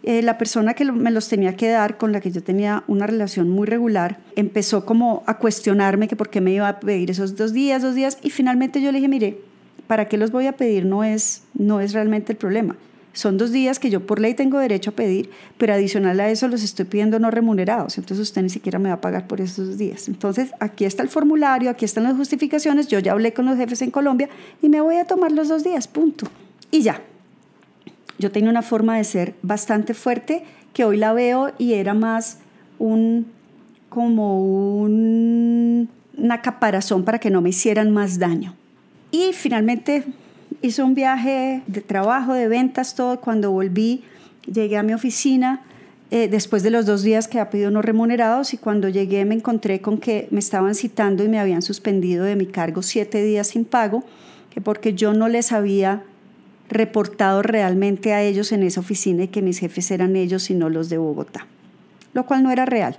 Eh, 0.03 0.21
la 0.21 0.37
persona 0.37 0.73
que 0.73 0.83
me 0.85 1.11
los 1.11 1.29
tenía 1.29 1.55
que 1.55 1.69
dar, 1.69 1.97
con 1.97 2.11
la 2.11 2.19
que 2.19 2.31
yo 2.31 2.43
tenía 2.43 2.83
una 2.87 3.07
relación 3.07 3.49
muy 3.49 3.67
regular, 3.67 4.19
empezó 4.35 4.85
como 4.85 5.23
a 5.27 5.37
cuestionarme 5.37 6.07
que 6.07 6.15
por 6.15 6.29
qué 6.29 6.41
me 6.41 6.51
iba 6.51 6.67
a 6.67 6.79
pedir 6.79 7.11
esos 7.11 7.35
dos 7.35 7.53
días, 7.53 7.81
dos 7.81 7.95
días, 7.95 8.17
y 8.21 8.29
finalmente 8.29 8.81
yo 8.81 8.91
le 8.91 8.97
dije, 8.97 9.07
mire, 9.07 9.37
¿para 9.87 10.07
qué 10.07 10.17
los 10.17 10.31
voy 10.31 10.47
a 10.47 10.57
pedir? 10.57 10.85
No 10.85 11.03
es, 11.03 11.43
no 11.53 11.79
es 11.79 11.93
realmente 11.93 12.33
el 12.33 12.37
problema. 12.37 12.75
Son 13.13 13.37
dos 13.37 13.51
días 13.51 13.77
que 13.77 13.91
yo 13.91 14.05
por 14.05 14.19
ley 14.19 14.33
tengo 14.33 14.57
derecho 14.57 14.89
a 14.89 14.93
pedir, 14.93 15.29
pero 15.59 15.73
adicional 15.73 16.19
a 16.19 16.29
eso 16.29 16.47
los 16.47 16.63
estoy 16.63 16.85
pidiendo 16.85 17.19
no 17.19 17.29
remunerados, 17.29 17.99
entonces 17.99 18.27
usted 18.27 18.41
ni 18.41 18.49
siquiera 18.49 18.79
me 18.79 18.89
va 18.89 18.95
a 18.95 19.01
pagar 19.01 19.27
por 19.27 19.39
esos 19.39 19.77
días. 19.77 20.07
Entonces, 20.07 20.51
aquí 20.59 20.83
está 20.83 21.03
el 21.03 21.09
formulario, 21.09 21.69
aquí 21.69 21.85
están 21.85 22.05
las 22.05 22.15
justificaciones, 22.15 22.87
yo 22.87 22.97
ya 22.97 23.11
hablé 23.11 23.31
con 23.31 23.45
los 23.45 23.55
jefes 23.55 23.83
en 23.83 23.91
Colombia 23.91 24.29
y 24.61 24.69
me 24.69 24.81
voy 24.81 24.95
a 24.95 25.05
tomar 25.05 25.31
los 25.31 25.47
dos 25.47 25.63
días, 25.63 25.87
punto. 25.87 26.27
Y 26.71 26.81
ya, 26.81 27.01
yo 28.17 28.31
tenía 28.31 28.49
una 28.49 28.63
forma 28.63 28.97
de 28.97 29.03
ser 29.03 29.35
bastante 29.43 29.93
fuerte 29.93 30.43
que 30.73 30.83
hoy 30.83 30.97
la 30.97 31.13
veo 31.13 31.53
y 31.59 31.73
era 31.73 31.93
más 31.93 32.39
un 32.79 33.27
como 33.89 34.41
un, 34.81 35.87
una 36.17 36.41
caparazón 36.41 37.03
para 37.03 37.19
que 37.19 37.29
no 37.29 37.41
me 37.41 37.49
hicieran 37.49 37.91
más 37.91 38.17
daño. 38.17 38.55
Y 39.11 39.33
finalmente 39.33 40.03
hice 40.63 40.81
un 40.81 40.95
viaje 40.95 41.61
de 41.67 41.81
trabajo, 41.81 42.33
de 42.33 42.47
ventas, 42.47 42.95
todo. 42.95 43.19
Cuando 43.19 43.51
volví, 43.51 44.03
llegué 44.51 44.77
a 44.77 44.83
mi 44.83 44.93
oficina 44.93 45.61
eh, 46.09 46.27
después 46.27 46.63
de 46.63 46.71
los 46.71 46.85
dos 46.85 47.03
días 47.03 47.27
que 47.27 47.39
había 47.39 47.51
pedido 47.51 47.69
no 47.69 47.81
remunerados 47.81 48.53
y 48.53 48.57
cuando 48.57 48.87
llegué 48.87 49.25
me 49.25 49.35
encontré 49.35 49.81
con 49.81 49.97
que 49.97 50.27
me 50.31 50.39
estaban 50.39 50.73
citando 50.73 51.23
y 51.23 51.27
me 51.27 51.39
habían 51.39 51.61
suspendido 51.61 52.23
de 52.23 52.35
mi 52.35 52.45
cargo 52.45 52.81
siete 52.81 53.23
días 53.23 53.47
sin 53.47 53.65
pago, 53.65 54.03
que 54.49 54.61
porque 54.61 54.93
yo 54.93 55.13
no 55.13 55.27
les 55.27 55.51
había 55.51 56.03
reportado 56.69 57.41
realmente 57.41 58.13
a 58.13 58.23
ellos 58.23 58.51
en 58.51 58.63
esa 58.63 58.79
oficina 58.79 59.23
y 59.23 59.27
que 59.27 59.41
mis 59.41 59.59
jefes 59.59 59.91
eran 59.91 60.15
ellos 60.15 60.49
y 60.49 60.55
no 60.55 60.69
los 60.69 60.89
de 60.89 60.97
Bogotá, 60.97 61.45
lo 62.13 62.25
cual 62.25 62.41
no 62.43 62.51
era 62.51 62.65
real. 62.65 62.97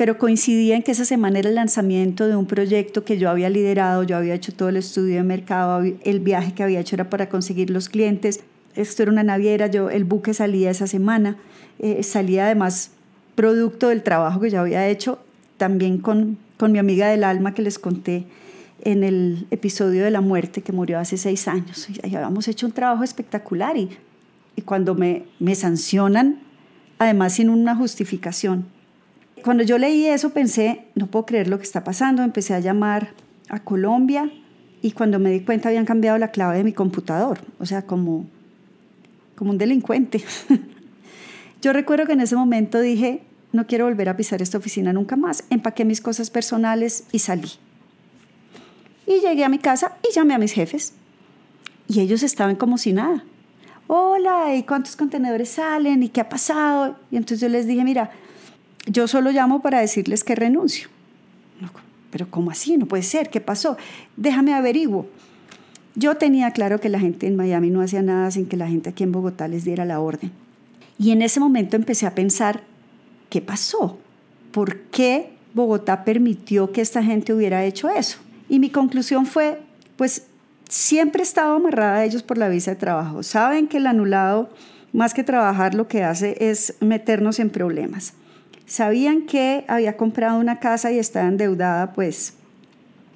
Pero 0.00 0.16
coincidía 0.16 0.76
en 0.76 0.82
que 0.82 0.92
esa 0.92 1.04
semana 1.04 1.40
era 1.40 1.50
el 1.50 1.56
lanzamiento 1.56 2.26
de 2.26 2.34
un 2.34 2.46
proyecto 2.46 3.04
que 3.04 3.18
yo 3.18 3.28
había 3.28 3.50
liderado, 3.50 4.02
yo 4.02 4.16
había 4.16 4.32
hecho 4.32 4.50
todo 4.50 4.70
el 4.70 4.78
estudio 4.78 5.16
de 5.16 5.24
mercado, 5.24 5.82
el 5.82 6.20
viaje 6.20 6.54
que 6.54 6.62
había 6.62 6.80
hecho 6.80 6.96
era 6.96 7.10
para 7.10 7.28
conseguir 7.28 7.68
los 7.68 7.90
clientes, 7.90 8.40
esto 8.74 9.02
era 9.02 9.12
una 9.12 9.24
naviera, 9.24 9.66
yo, 9.66 9.90
el 9.90 10.04
buque 10.04 10.32
salía 10.32 10.70
esa 10.70 10.86
semana, 10.86 11.36
eh, 11.80 12.02
salía 12.02 12.46
además 12.46 12.92
producto 13.34 13.88
del 13.88 14.02
trabajo 14.02 14.40
que 14.40 14.48
yo 14.48 14.60
había 14.60 14.88
hecho, 14.88 15.18
también 15.58 15.98
con, 15.98 16.38
con 16.56 16.72
mi 16.72 16.78
amiga 16.78 17.06
del 17.08 17.22
alma 17.22 17.52
que 17.52 17.60
les 17.60 17.78
conté, 17.78 18.24
en 18.80 19.04
el 19.04 19.46
episodio 19.50 20.02
de 20.02 20.10
la 20.10 20.22
muerte 20.22 20.62
que 20.62 20.72
murió 20.72 20.98
hace 20.98 21.18
seis 21.18 21.46
años. 21.46 21.90
Y 21.90 22.16
habíamos 22.16 22.48
hecho 22.48 22.64
un 22.64 22.72
trabajo 22.72 23.04
espectacular 23.04 23.76
y, 23.76 23.90
y 24.56 24.62
cuando 24.62 24.94
me, 24.94 25.24
me 25.40 25.54
sancionan, 25.54 26.40
además 26.98 27.34
sin 27.34 27.50
una 27.50 27.76
justificación. 27.76 28.79
Cuando 29.42 29.62
yo 29.62 29.78
leí 29.78 30.06
eso 30.06 30.30
pensé, 30.30 30.84
no 30.94 31.06
puedo 31.06 31.26
creer 31.26 31.48
lo 31.48 31.58
que 31.58 31.64
está 31.64 31.84
pasando, 31.84 32.22
empecé 32.22 32.54
a 32.54 32.60
llamar 32.60 33.10
a 33.48 33.60
Colombia 33.60 34.30
y 34.82 34.92
cuando 34.92 35.18
me 35.18 35.30
di 35.30 35.40
cuenta 35.40 35.68
habían 35.68 35.84
cambiado 35.84 36.18
la 36.18 36.28
clave 36.28 36.56
de 36.56 36.64
mi 36.64 36.72
computador, 36.72 37.40
o 37.58 37.66
sea, 37.66 37.82
como, 37.82 38.26
como 39.36 39.50
un 39.50 39.58
delincuente. 39.58 40.22
yo 41.62 41.72
recuerdo 41.72 42.06
que 42.06 42.12
en 42.12 42.20
ese 42.20 42.36
momento 42.36 42.80
dije, 42.80 43.22
no 43.52 43.66
quiero 43.66 43.86
volver 43.86 44.08
a 44.08 44.16
pisar 44.16 44.40
esta 44.42 44.58
oficina 44.58 44.92
nunca 44.92 45.16
más, 45.16 45.44
empaqué 45.50 45.84
mis 45.84 46.00
cosas 46.00 46.30
personales 46.30 47.04
y 47.12 47.18
salí. 47.18 47.50
Y 49.06 49.20
llegué 49.20 49.44
a 49.44 49.48
mi 49.48 49.58
casa 49.58 49.96
y 50.08 50.14
llamé 50.14 50.34
a 50.34 50.38
mis 50.38 50.52
jefes. 50.52 50.94
Y 51.88 52.00
ellos 52.00 52.22
estaban 52.22 52.54
como 52.54 52.78
si 52.78 52.92
nada. 52.92 53.24
Hola, 53.88 54.54
¿y 54.54 54.62
cuántos 54.62 54.94
contenedores 54.94 55.48
salen? 55.48 56.04
¿Y 56.04 56.10
qué 56.10 56.20
ha 56.20 56.28
pasado? 56.28 56.96
Y 57.10 57.16
entonces 57.16 57.40
yo 57.40 57.48
les 57.48 57.66
dije, 57.66 57.82
mira, 57.82 58.12
yo 58.86 59.08
solo 59.08 59.30
llamo 59.30 59.62
para 59.62 59.80
decirles 59.80 60.24
que 60.24 60.34
renuncio. 60.34 60.88
pero 62.10 62.28
¿cómo 62.28 62.50
así? 62.50 62.76
No 62.76 62.86
puede 62.86 63.04
ser. 63.04 63.30
¿Qué 63.30 63.40
pasó? 63.40 63.76
Déjame 64.16 64.52
averiguo. 64.52 65.06
Yo 65.94 66.16
tenía 66.16 66.50
claro 66.52 66.80
que 66.80 66.88
la 66.88 66.98
gente 66.98 67.26
en 67.26 67.36
Miami 67.36 67.70
no 67.70 67.82
hacía 67.82 68.02
nada 68.02 68.30
sin 68.30 68.46
que 68.46 68.56
la 68.56 68.68
gente 68.68 68.90
aquí 68.90 69.04
en 69.04 69.12
Bogotá 69.12 69.48
les 69.48 69.64
diera 69.64 69.84
la 69.84 70.00
orden. 70.00 70.32
Y 70.98 71.12
en 71.12 71.22
ese 71.22 71.40
momento 71.40 71.76
empecé 71.76 72.06
a 72.06 72.14
pensar, 72.14 72.62
¿qué 73.28 73.40
pasó? 73.40 73.98
¿Por 74.52 74.80
qué 74.90 75.30
Bogotá 75.54 76.04
permitió 76.04 76.72
que 76.72 76.80
esta 76.80 77.02
gente 77.02 77.32
hubiera 77.32 77.64
hecho 77.64 77.88
eso? 77.88 78.18
Y 78.48 78.58
mi 78.58 78.70
conclusión 78.70 79.26
fue, 79.26 79.60
pues 79.96 80.26
siempre 80.68 81.22
he 81.22 81.24
estado 81.24 81.54
amarrada 81.54 81.98
a 81.98 82.04
ellos 82.04 82.22
por 82.22 82.38
la 82.38 82.48
visa 82.48 82.72
de 82.72 82.76
trabajo. 82.76 83.22
Saben 83.22 83.68
que 83.68 83.78
el 83.78 83.86
anulado, 83.86 84.50
más 84.92 85.14
que 85.14 85.24
trabajar, 85.24 85.74
lo 85.74 85.88
que 85.88 86.02
hace 86.02 86.36
es 86.40 86.74
meternos 86.80 87.38
en 87.38 87.50
problemas. 87.50 88.14
Sabían 88.70 89.22
que 89.22 89.64
había 89.66 89.96
comprado 89.96 90.38
una 90.38 90.60
casa 90.60 90.92
y 90.92 91.00
estaba 91.00 91.26
endeudada, 91.26 91.92
pues 91.92 92.34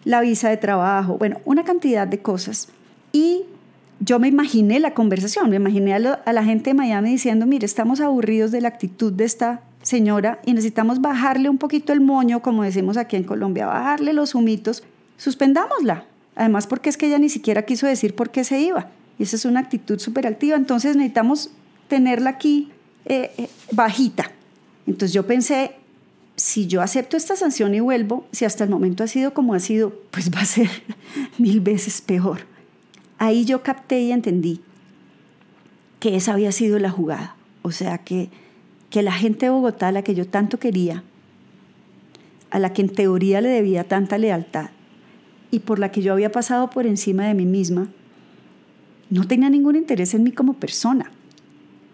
la 0.05 0.21
visa 0.21 0.49
de 0.49 0.57
trabajo, 0.57 1.17
bueno, 1.17 1.39
una 1.45 1.63
cantidad 1.63 2.09
de 2.09 2.19
cosas. 2.19 2.71
Y 3.13 3.43
yo 4.01 4.19
me 4.19 4.27
imaginé 4.27 4.81
la 4.81 4.95
conversación, 4.95 5.51
me 5.51 5.55
imaginé 5.55 5.95
a, 5.95 6.33
la 6.33 6.45
gente 6.45 6.71
de 6.71 6.75
Miami 6.75 7.11
diciendo, 7.11 7.47
mire, 7.47 7.67
estamos 7.67 8.01
aburridos 8.01 8.51
de 8.51 8.63
la 8.63 8.67
actitud 8.67 9.13
de 9.13 9.23
esta 9.23 9.61
señora 9.83 10.41
y 10.45 10.55
necesitamos 10.55 11.01
bajarle 11.01 11.49
un 11.49 11.59
poquito 11.59 11.93
el 11.93 12.01
moño, 12.01 12.43
como 12.43 12.65
decimos 12.65 12.97
aquí 12.97 13.15
en 13.15 13.23
Colombia, 13.23 13.67
bajarle 13.67 14.13
los 14.13 14.35
humitos 14.35 14.83
suspendámosla. 15.19 16.03
Además, 16.35 16.67
porque 16.67 16.89
es 16.89 16.97
que 16.97 17.07
ella 17.07 17.21
ni 17.21 17.29
siquiera 17.29 17.63
quiso 17.63 17.87
decir 17.87 18.17
por 18.17 18.31
qué 18.31 18.43
se 18.43 18.59
iba. 18.59 18.89
Y 19.21 19.23
esa 19.23 19.37
es 19.37 19.45
una 19.45 19.61
actitud 19.61 20.01
súper 20.01 20.27
activa. 20.27 20.57
Entonces 20.57 20.97
necesitamos 20.97 21.51
tenerla 21.87 22.31
aquí 22.31 22.73
eh, 23.05 23.31
eh, 23.39 23.49
bajita. 23.71 24.33
Entonces 24.87 25.13
yo 25.13 25.27
pensé, 25.27 25.73
si 26.37 26.67
yo 26.67 26.83
acepto 26.83 27.17
esta 27.17 27.37
sanción 27.37 27.75
y 27.75 27.81
vuelvo, 27.81 28.27
si 28.33 28.45
hasta 28.45 28.65
el 28.65 28.71
momento 28.71 29.05
ha 29.05 29.07
sido 29.07 29.35
como 29.35 29.55
ha 29.55 29.61
sido, 29.61 29.95
pues 30.11 30.31
va 30.35 30.41
a 30.41 30.45
ser 30.45 30.69
mil 31.39 31.61
veces 31.61 32.01
peor. 32.01 32.41
Ahí 33.19 33.45
yo 33.45 33.63
capté 33.63 34.01
y 34.01 34.13
entendí 34.13 34.61
que 36.01 36.17
esa 36.17 36.35
había 36.35 36.53
sido 36.53 36.79
la 36.79 36.91
jugada. 36.91 37.37
O 37.63 37.71
sea, 37.71 37.99
que, 37.99 38.29
que 38.91 39.03
la 39.03 39.13
gente 39.13 39.47
de 39.47 39.51
Bogotá, 39.51 39.91
la 39.93 40.03
que 40.03 40.15
yo 40.15 40.27
tanto 40.27 40.59
quería, 40.59 41.03
a 42.51 42.59
la 42.59 42.73
que 42.73 42.83
en 42.83 42.91
teoría 42.91 43.41
le 43.41 43.49
debía 43.49 43.85
tanta 43.85 44.19
lealtad, 44.19 44.71
y 45.51 45.61
por 45.61 45.79
la 45.79 45.91
que 45.91 46.03
yo 46.03 46.13
había 46.13 46.33
pasado 46.33 46.69
por 46.69 46.87
encima 46.87 47.27
de 47.27 47.35
mí 47.35 47.47
misma, 47.47 47.89
no 49.09 49.27
tenía 49.27 49.49
ningún 49.49 49.77
interés 49.77 50.13
en 50.15 50.25
mí 50.25 50.33
como 50.33 50.55
persona. 50.55 51.13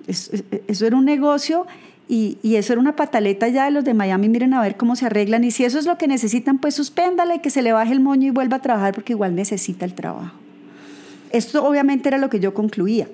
Eso, 0.06 0.86
era 0.86 0.96
un 0.96 1.04
negocio 1.04 1.66
Y, 2.12 2.38
y, 2.42 2.56
eso 2.56 2.72
era 2.72 2.80
una 2.80 2.96
pataleta 2.96 3.46
ya 3.46 3.66
de 3.66 3.70
los 3.70 3.84
de 3.84 3.94
Miami, 3.94 4.28
miren 4.28 4.52
a 4.54 4.60
ver 4.60 4.76
cómo 4.76 4.96
se 4.96 5.06
arreglan. 5.06 5.44
Y 5.44 5.52
si 5.52 5.64
eso 5.64 5.78
es 5.78 5.86
lo 5.86 5.96
que 5.96 6.08
necesitan, 6.08 6.58
pues 6.58 6.74
suspéndale, 6.74 7.40
que 7.40 7.50
se 7.50 7.62
le 7.62 7.70
baje 7.70 7.92
el 7.92 8.00
moño 8.00 8.26
y 8.26 8.30
vuelva 8.30 8.56
a 8.56 8.62
trabajar 8.62 8.94
porque 8.94 9.12
igual 9.12 9.36
necesita 9.36 9.84
el 9.84 9.94
trabajo. 9.94 10.32
Esto 11.30 11.64
obviamente 11.64 12.08
era 12.08 12.18
lo 12.18 12.28
que 12.28 12.40
yo 12.40 12.52
concluía. 12.52 13.06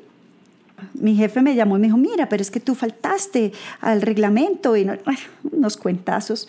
Mi 0.95 1.15
jefe 1.15 1.43
me 1.43 1.55
llamó 1.55 1.77
y 1.77 1.81
me 1.81 1.89
dijo, 1.89 1.99
mira, 1.99 2.31
pero 2.31 2.41
es 2.41 2.51
que 2.51 2.59
tú 2.59 2.75
faltaste 2.75 3.53
al 3.83 4.01
reglamento 4.01 4.75
y 4.79 4.89
unos 5.53 5.77
cuentazos. 5.77 6.49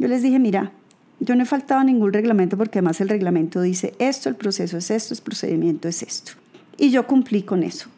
Yo 0.00 0.08
les 0.08 0.22
dije, 0.22 0.40
mira, 0.40 0.72
yo 1.20 1.36
no 1.36 1.44
he 1.44 1.46
faltado 1.46 1.82
a 1.82 1.84
ningún 1.84 2.12
reglamento 2.12 2.56
porque 2.56 2.80
además 2.80 3.00
el 3.00 3.08
reglamento 3.08 3.60
dice 3.60 3.94
esto, 4.00 4.28
el 4.28 4.34
proceso 4.34 4.76
es 4.76 4.90
esto, 4.90 5.14
el 5.14 5.20
procedimiento 5.20 5.86
es 5.86 6.02
esto. 6.02 6.32
Y 6.78 6.90
yo 6.90 7.06
cumplí 7.06 7.42
con 7.42 7.62
eso. 7.62 7.88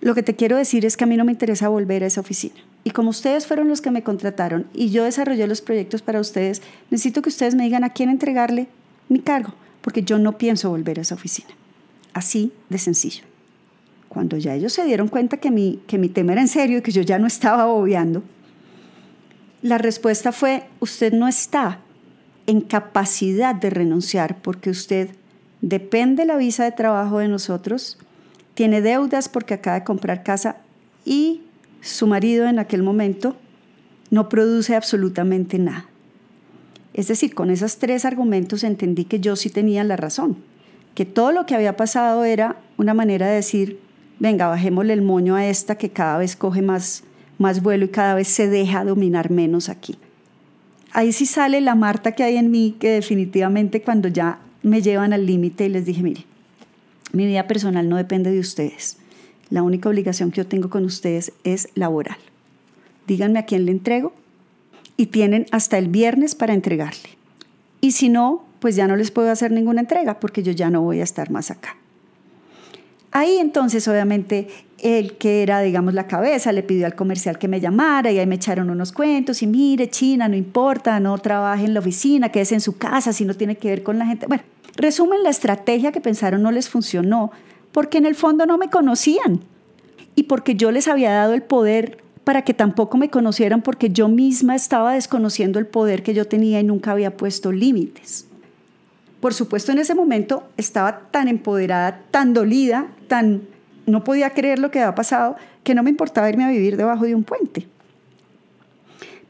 Lo 0.00 0.16
que 0.16 0.24
te 0.24 0.34
quiero 0.34 0.56
decir 0.56 0.84
es 0.84 0.96
que 0.96 1.04
a 1.04 1.06
mí 1.06 1.16
no 1.16 1.24
me 1.24 1.30
interesa 1.30 1.68
volver 1.68 2.02
a 2.02 2.06
esa 2.06 2.20
oficina. 2.20 2.56
Y 2.84 2.90
como 2.90 3.10
ustedes 3.10 3.46
fueron 3.46 3.68
los 3.68 3.80
que 3.80 3.90
me 3.90 4.02
contrataron 4.02 4.66
y 4.74 4.90
yo 4.90 5.04
desarrollé 5.04 5.46
los 5.46 5.60
proyectos 5.60 6.02
para 6.02 6.20
ustedes, 6.20 6.62
necesito 6.90 7.22
que 7.22 7.28
ustedes 7.28 7.54
me 7.54 7.64
digan 7.64 7.84
a 7.84 7.90
quién 7.90 8.10
entregarle 8.10 8.68
mi 9.08 9.20
cargo, 9.20 9.54
porque 9.80 10.02
yo 10.02 10.18
no 10.18 10.36
pienso 10.38 10.70
volver 10.70 10.98
a 10.98 11.02
esa 11.02 11.14
oficina. 11.14 11.50
Así 12.12 12.52
de 12.68 12.78
sencillo. 12.78 13.24
Cuando 14.08 14.36
ya 14.36 14.54
ellos 14.54 14.72
se 14.72 14.84
dieron 14.84 15.08
cuenta 15.08 15.36
que 15.36 15.50
mi, 15.50 15.80
que 15.86 15.98
mi 15.98 16.08
tema 16.08 16.32
era 16.32 16.40
en 16.40 16.48
serio 16.48 16.78
y 16.78 16.82
que 16.82 16.92
yo 16.92 17.02
ya 17.02 17.18
no 17.18 17.26
estaba 17.26 17.66
obviando, 17.66 18.22
la 19.62 19.78
respuesta 19.78 20.32
fue, 20.32 20.64
usted 20.80 21.12
no 21.12 21.28
está 21.28 21.78
en 22.46 22.60
capacidad 22.60 23.54
de 23.54 23.70
renunciar 23.70 24.42
porque 24.42 24.70
usted 24.70 25.10
depende 25.60 26.22
de 26.22 26.26
la 26.26 26.36
visa 26.36 26.64
de 26.64 26.72
trabajo 26.72 27.20
de 27.20 27.28
nosotros, 27.28 27.96
tiene 28.54 28.82
deudas 28.82 29.28
porque 29.28 29.54
acaba 29.54 29.78
de 29.78 29.84
comprar 29.84 30.24
casa 30.24 30.56
y 31.04 31.42
su 31.82 32.06
marido 32.06 32.46
en 32.46 32.58
aquel 32.58 32.82
momento 32.82 33.36
no 34.10 34.28
produce 34.28 34.74
absolutamente 34.76 35.58
nada. 35.58 35.86
Es 36.94 37.08
decir, 37.08 37.34
con 37.34 37.50
esos 37.50 37.78
tres 37.78 38.04
argumentos 38.04 38.64
entendí 38.64 39.04
que 39.04 39.20
yo 39.20 39.36
sí 39.36 39.50
tenía 39.50 39.82
la 39.82 39.96
razón, 39.96 40.36
que 40.94 41.04
todo 41.04 41.32
lo 41.32 41.44
que 41.44 41.54
había 41.54 41.76
pasado 41.76 42.24
era 42.24 42.56
una 42.76 42.94
manera 42.94 43.26
de 43.26 43.36
decir, 43.36 43.80
venga, 44.18 44.46
bajémosle 44.46 44.92
el 44.92 45.02
moño 45.02 45.34
a 45.34 45.46
esta 45.46 45.76
que 45.76 45.90
cada 45.90 46.18
vez 46.18 46.36
coge 46.36 46.62
más, 46.62 47.02
más 47.38 47.62
vuelo 47.62 47.86
y 47.86 47.88
cada 47.88 48.14
vez 48.14 48.28
se 48.28 48.48
deja 48.48 48.84
dominar 48.84 49.30
menos 49.30 49.68
aquí. 49.68 49.96
Ahí 50.92 51.12
sí 51.12 51.26
sale 51.26 51.60
la 51.60 51.74
Marta 51.74 52.12
que 52.12 52.22
hay 52.22 52.36
en 52.36 52.50
mí, 52.50 52.76
que 52.78 52.90
definitivamente 52.90 53.82
cuando 53.82 54.08
ya 54.08 54.38
me 54.62 54.82
llevan 54.82 55.12
al 55.12 55.26
límite 55.26 55.64
y 55.64 55.70
les 55.70 55.86
dije, 55.86 56.02
mire, 56.02 56.26
mi 57.12 57.26
vida 57.26 57.48
personal 57.48 57.88
no 57.88 57.96
depende 57.96 58.30
de 58.30 58.38
ustedes. 58.38 58.98
La 59.52 59.62
única 59.62 59.90
obligación 59.90 60.30
que 60.30 60.38
yo 60.38 60.46
tengo 60.46 60.70
con 60.70 60.86
ustedes 60.86 61.30
es 61.44 61.68
laboral. 61.74 62.16
Díganme 63.06 63.38
a 63.38 63.44
quién 63.44 63.66
le 63.66 63.72
entrego 63.72 64.14
y 64.96 65.06
tienen 65.06 65.44
hasta 65.50 65.76
el 65.76 65.88
viernes 65.88 66.34
para 66.34 66.54
entregarle. 66.54 67.18
Y 67.82 67.92
si 67.92 68.08
no, 68.08 68.46
pues 68.60 68.76
ya 68.76 68.88
no 68.88 68.96
les 68.96 69.10
puedo 69.10 69.30
hacer 69.30 69.52
ninguna 69.52 69.82
entrega 69.82 70.20
porque 70.20 70.42
yo 70.42 70.52
ya 70.52 70.70
no 70.70 70.80
voy 70.80 71.00
a 71.00 71.04
estar 71.04 71.30
más 71.30 71.50
acá. 71.50 71.76
Ahí 73.10 73.36
entonces 73.36 73.86
obviamente 73.88 74.48
el 74.78 75.18
que 75.18 75.42
era, 75.42 75.60
digamos, 75.60 75.92
la 75.92 76.06
cabeza 76.06 76.50
le 76.52 76.62
pidió 76.62 76.86
al 76.86 76.94
comercial 76.94 77.38
que 77.38 77.46
me 77.46 77.60
llamara 77.60 78.10
y 78.10 78.18
ahí 78.18 78.26
me 78.26 78.36
echaron 78.36 78.70
unos 78.70 78.90
cuentos 78.90 79.42
y 79.42 79.46
mire, 79.46 79.90
China, 79.90 80.28
no 80.28 80.36
importa, 80.36 80.98
no 80.98 81.18
trabaje 81.18 81.66
en 81.66 81.74
la 81.74 81.80
oficina, 81.80 82.30
quédese 82.30 82.54
en 82.54 82.62
su 82.62 82.78
casa 82.78 83.12
si 83.12 83.26
no 83.26 83.34
tiene 83.34 83.56
que 83.56 83.68
ver 83.68 83.82
con 83.82 83.98
la 83.98 84.06
gente. 84.06 84.24
Bueno, 84.26 84.44
Resumen, 84.76 85.22
la 85.22 85.28
estrategia 85.28 85.92
que 85.92 86.00
pensaron 86.00 86.42
no 86.42 86.50
les 86.50 86.70
funcionó 86.70 87.30
porque 87.72 87.98
en 87.98 88.06
el 88.06 88.14
fondo 88.14 88.46
no 88.46 88.58
me 88.58 88.70
conocían 88.70 89.40
y 90.14 90.24
porque 90.24 90.54
yo 90.54 90.70
les 90.70 90.88
había 90.88 91.12
dado 91.12 91.34
el 91.34 91.42
poder 91.42 91.98
para 92.24 92.42
que 92.42 92.54
tampoco 92.54 92.98
me 92.98 93.10
conocieran 93.10 93.62
porque 93.62 93.90
yo 93.90 94.08
misma 94.08 94.54
estaba 94.54 94.94
desconociendo 94.94 95.58
el 95.58 95.66
poder 95.66 96.02
que 96.02 96.14
yo 96.14 96.26
tenía 96.26 96.60
y 96.60 96.64
nunca 96.64 96.92
había 96.92 97.16
puesto 97.16 97.50
límites. 97.50 98.26
Por 99.20 99.34
supuesto, 99.34 99.72
en 99.72 99.78
ese 99.78 99.94
momento 99.94 100.44
estaba 100.56 101.08
tan 101.10 101.28
empoderada, 101.28 102.02
tan 102.10 102.34
dolida, 102.34 102.88
tan 103.08 103.42
no 103.86 104.04
podía 104.04 104.30
creer 104.30 104.58
lo 104.58 104.70
que 104.70 104.80
había 104.80 104.94
pasado, 104.94 105.36
que 105.64 105.74
no 105.74 105.82
me 105.82 105.90
importaba 105.90 106.28
irme 106.28 106.44
a 106.44 106.50
vivir 106.50 106.76
debajo 106.76 107.04
de 107.04 107.14
un 107.14 107.24
puente. 107.24 107.66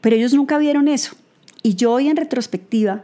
Pero 0.01 0.15
ellos 0.15 0.33
nunca 0.33 0.57
vieron 0.57 0.87
eso. 0.87 1.15
Y 1.63 1.75
yo 1.75 1.91
hoy 1.93 2.09
en 2.09 2.17
retrospectiva 2.17 3.03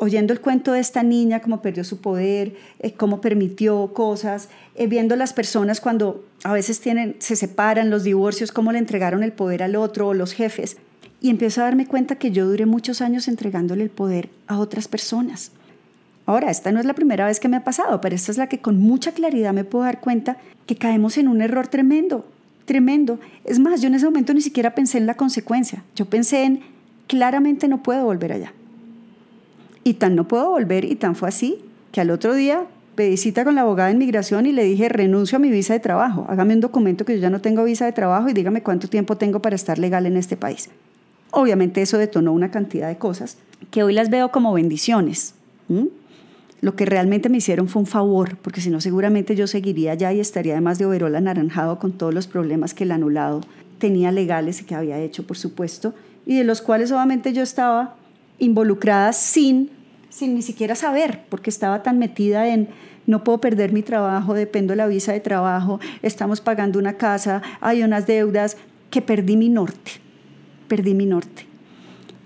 oyendo 0.00 0.32
el 0.32 0.40
cuento 0.40 0.72
de 0.72 0.80
esta 0.80 1.02
niña, 1.02 1.40
cómo 1.40 1.60
perdió 1.60 1.84
su 1.84 2.00
poder, 2.00 2.56
eh, 2.78 2.94
cómo 2.94 3.20
permitió 3.20 3.92
cosas, 3.92 4.48
eh, 4.74 4.86
viendo 4.86 5.14
las 5.14 5.34
personas 5.34 5.82
cuando 5.82 6.24
a 6.42 6.54
veces 6.54 6.80
se 7.18 7.36
separan, 7.36 7.90
los 7.90 8.02
divorcios, 8.02 8.50
cómo 8.50 8.72
le 8.72 8.78
entregaron 8.78 9.22
el 9.22 9.32
poder 9.32 9.62
al 9.62 9.76
otro 9.76 10.08
o 10.08 10.14
los 10.14 10.32
jefes. 10.32 10.78
Y 11.20 11.28
empiezo 11.28 11.60
a 11.60 11.64
darme 11.64 11.86
cuenta 11.86 12.16
que 12.16 12.30
yo 12.30 12.46
duré 12.46 12.64
muchos 12.64 13.02
años 13.02 13.28
entregándole 13.28 13.82
el 13.82 13.90
poder 13.90 14.30
a 14.46 14.58
otras 14.58 14.88
personas. 14.88 15.52
Ahora, 16.24 16.50
esta 16.50 16.72
no 16.72 16.80
es 16.80 16.86
la 16.86 16.94
primera 16.94 17.26
vez 17.26 17.38
que 17.38 17.48
me 17.48 17.58
ha 17.58 17.64
pasado, 17.64 18.00
pero 18.00 18.14
esta 18.14 18.32
es 18.32 18.38
la 18.38 18.48
que 18.48 18.60
con 18.60 18.80
mucha 18.80 19.12
claridad 19.12 19.52
me 19.52 19.64
puedo 19.64 19.84
dar 19.84 20.00
cuenta 20.00 20.38
que 20.64 20.76
caemos 20.76 21.18
en 21.18 21.28
un 21.28 21.42
error 21.42 21.68
tremendo, 21.68 22.26
tremendo. 22.64 23.20
Es 23.44 23.58
más, 23.58 23.82
yo 23.82 23.88
en 23.88 23.96
ese 23.96 24.06
momento 24.06 24.32
ni 24.32 24.40
siquiera 24.40 24.74
pensé 24.74 24.96
en 24.96 25.04
la 25.04 25.14
consecuencia. 25.14 25.84
Yo 25.94 26.06
pensé 26.06 26.44
en, 26.44 26.60
claramente 27.06 27.68
no 27.68 27.82
puedo 27.82 28.06
volver 28.06 28.32
allá. 28.32 28.54
Y 29.84 29.94
tan 29.94 30.14
no 30.14 30.28
puedo 30.28 30.50
volver 30.50 30.84
y 30.84 30.94
tan 30.96 31.14
fue 31.14 31.28
así 31.28 31.58
que 31.92 32.00
al 32.00 32.10
otro 32.10 32.34
día 32.34 32.66
pedí 32.94 33.16
cita 33.16 33.44
con 33.44 33.54
la 33.54 33.62
abogada 33.62 33.88
de 33.88 33.94
inmigración 33.94 34.46
y 34.46 34.52
le 34.52 34.64
dije 34.64 34.88
renuncio 34.88 35.36
a 35.36 35.38
mi 35.38 35.50
visa 35.50 35.72
de 35.72 35.80
trabajo, 35.80 36.26
hágame 36.28 36.54
un 36.54 36.60
documento 36.60 37.04
que 37.04 37.14
yo 37.14 37.22
ya 37.22 37.30
no 37.30 37.40
tengo 37.40 37.64
visa 37.64 37.86
de 37.86 37.92
trabajo 37.92 38.28
y 38.28 38.32
dígame 38.32 38.62
cuánto 38.62 38.88
tiempo 38.88 39.16
tengo 39.16 39.40
para 39.40 39.56
estar 39.56 39.78
legal 39.78 40.06
en 40.06 40.16
este 40.16 40.36
país. 40.36 40.68
Obviamente 41.30 41.80
eso 41.80 41.96
detonó 41.96 42.32
una 42.32 42.50
cantidad 42.50 42.88
de 42.88 42.98
cosas 42.98 43.38
que 43.70 43.82
hoy 43.82 43.94
las 43.94 44.10
veo 44.10 44.30
como 44.30 44.52
bendiciones. 44.52 45.34
Lo 46.60 46.76
que 46.76 46.84
realmente 46.84 47.28
me 47.28 47.38
hicieron 47.38 47.68
fue 47.68 47.80
un 47.80 47.86
favor, 47.86 48.36
porque 48.36 48.60
si 48.60 48.68
no 48.68 48.80
seguramente 48.80 49.34
yo 49.34 49.46
seguiría 49.46 49.92
allá 49.92 50.12
y 50.12 50.20
estaría 50.20 50.54
además 50.54 50.78
de 50.78 50.86
overol 50.86 51.14
anaranjado 51.14 51.78
con 51.78 51.92
todos 51.92 52.12
los 52.12 52.26
problemas 52.26 52.74
que 52.74 52.84
el 52.84 52.92
anulado 52.92 53.40
tenía 53.78 54.12
legales 54.12 54.60
y 54.60 54.64
que 54.64 54.74
había 54.74 54.98
hecho, 54.98 55.26
por 55.26 55.38
supuesto, 55.38 55.94
y 56.26 56.36
de 56.36 56.44
los 56.44 56.60
cuales 56.60 56.92
obviamente 56.92 57.32
yo 57.32 57.42
estaba 57.42 57.94
involucrada 58.40 59.12
sin, 59.12 59.70
sin 60.08 60.34
ni 60.34 60.42
siquiera 60.42 60.74
saber, 60.74 61.24
porque 61.28 61.50
estaba 61.50 61.84
tan 61.84 61.98
metida 61.98 62.48
en 62.48 62.68
no 63.06 63.24
puedo 63.24 63.40
perder 63.40 63.72
mi 63.72 63.82
trabajo, 63.82 64.34
dependo 64.34 64.72
de 64.72 64.76
la 64.76 64.86
visa 64.86 65.12
de 65.12 65.20
trabajo, 65.20 65.80
estamos 66.02 66.40
pagando 66.40 66.78
una 66.78 66.96
casa, 66.96 67.42
hay 67.60 67.82
unas 67.82 68.06
deudas, 68.06 68.56
que 68.90 69.02
perdí 69.02 69.36
mi 69.36 69.48
norte, 69.48 69.92
perdí 70.68 70.94
mi 70.94 71.06
norte. 71.06 71.46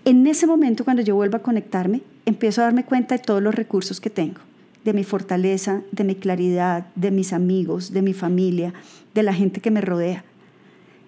En 0.04 0.26
ese 0.26 0.46
momento, 0.46 0.84
cuando 0.84 1.02
yo 1.02 1.14
vuelvo 1.14 1.36
a 1.36 1.42
conectarme, 1.42 2.02
empiezo 2.26 2.60
a 2.60 2.64
darme 2.64 2.84
cuenta 2.84 3.16
de 3.16 3.22
todos 3.22 3.42
los 3.42 3.54
recursos 3.54 4.00
que 4.00 4.10
tengo, 4.10 4.40
de 4.84 4.92
mi 4.92 5.04
fortaleza, 5.04 5.82
de 5.92 6.04
mi 6.04 6.14
claridad, 6.14 6.86
de 6.94 7.10
mis 7.10 7.32
amigos, 7.32 7.92
de 7.92 8.02
mi 8.02 8.12
familia, 8.12 8.74
de 9.14 9.22
la 9.22 9.32
gente 9.32 9.60
que 9.60 9.70
me 9.70 9.80
rodea. 9.80 10.24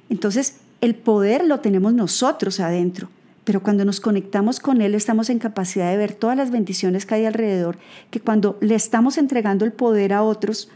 Entonces, 0.08 0.60
el 0.80 0.94
poder 0.94 1.44
lo 1.44 1.60
tenemos 1.60 1.92
nosotros 1.92 2.60
adentro 2.60 3.08
pero 3.46 3.62
cuando 3.62 3.84
nos 3.84 4.00
conectamos 4.00 4.58
con 4.58 4.82
Él 4.82 4.96
estamos 4.96 5.30
en 5.30 5.38
capacidad 5.38 5.88
de 5.88 5.96
ver 5.96 6.14
todas 6.14 6.36
las 6.36 6.50
bendiciones 6.50 7.06
que 7.06 7.14
hay 7.14 7.26
alrededor, 7.26 7.78
que 8.10 8.18
cuando 8.18 8.58
le 8.60 8.74
estamos 8.74 9.18
entregando 9.18 9.64
el 9.64 9.72
poder 9.72 10.12
a 10.14 10.24
otros, 10.24 10.68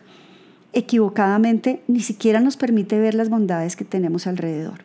equivocadamente 0.72 1.82
ni 1.88 1.98
siquiera 1.98 2.40
nos 2.40 2.56
permite 2.56 3.00
ver 3.00 3.16
las 3.16 3.28
bondades 3.28 3.74
que 3.74 3.84
tenemos 3.84 4.28
alrededor. 4.28 4.84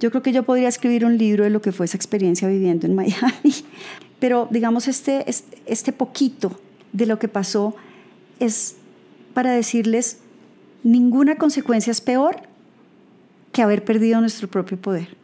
Yo 0.00 0.10
creo 0.10 0.22
que 0.22 0.32
yo 0.32 0.42
podría 0.42 0.68
escribir 0.68 1.06
un 1.06 1.16
libro 1.16 1.44
de 1.44 1.50
lo 1.50 1.62
que 1.62 1.72
fue 1.72 1.86
esa 1.86 1.96
experiencia 1.96 2.46
viviendo 2.46 2.86
en 2.86 2.94
Miami, 2.94 3.54
pero 4.20 4.48
digamos 4.50 4.86
este, 4.86 5.24
este, 5.64 5.92
poquito 5.94 6.60
de 6.92 7.06
lo 7.06 7.18
que 7.18 7.28
pasó 7.28 7.74
es 8.38 8.76
para 9.32 9.52
decirles, 9.52 10.18
ninguna 10.84 11.36
consecuencia 11.36 11.90
es 11.90 12.02
peor 12.02 12.42
que 13.50 13.62
haber 13.62 13.82
perdido 13.82 14.20
nuestro 14.20 14.46
propio 14.46 14.76
poder 14.76 15.16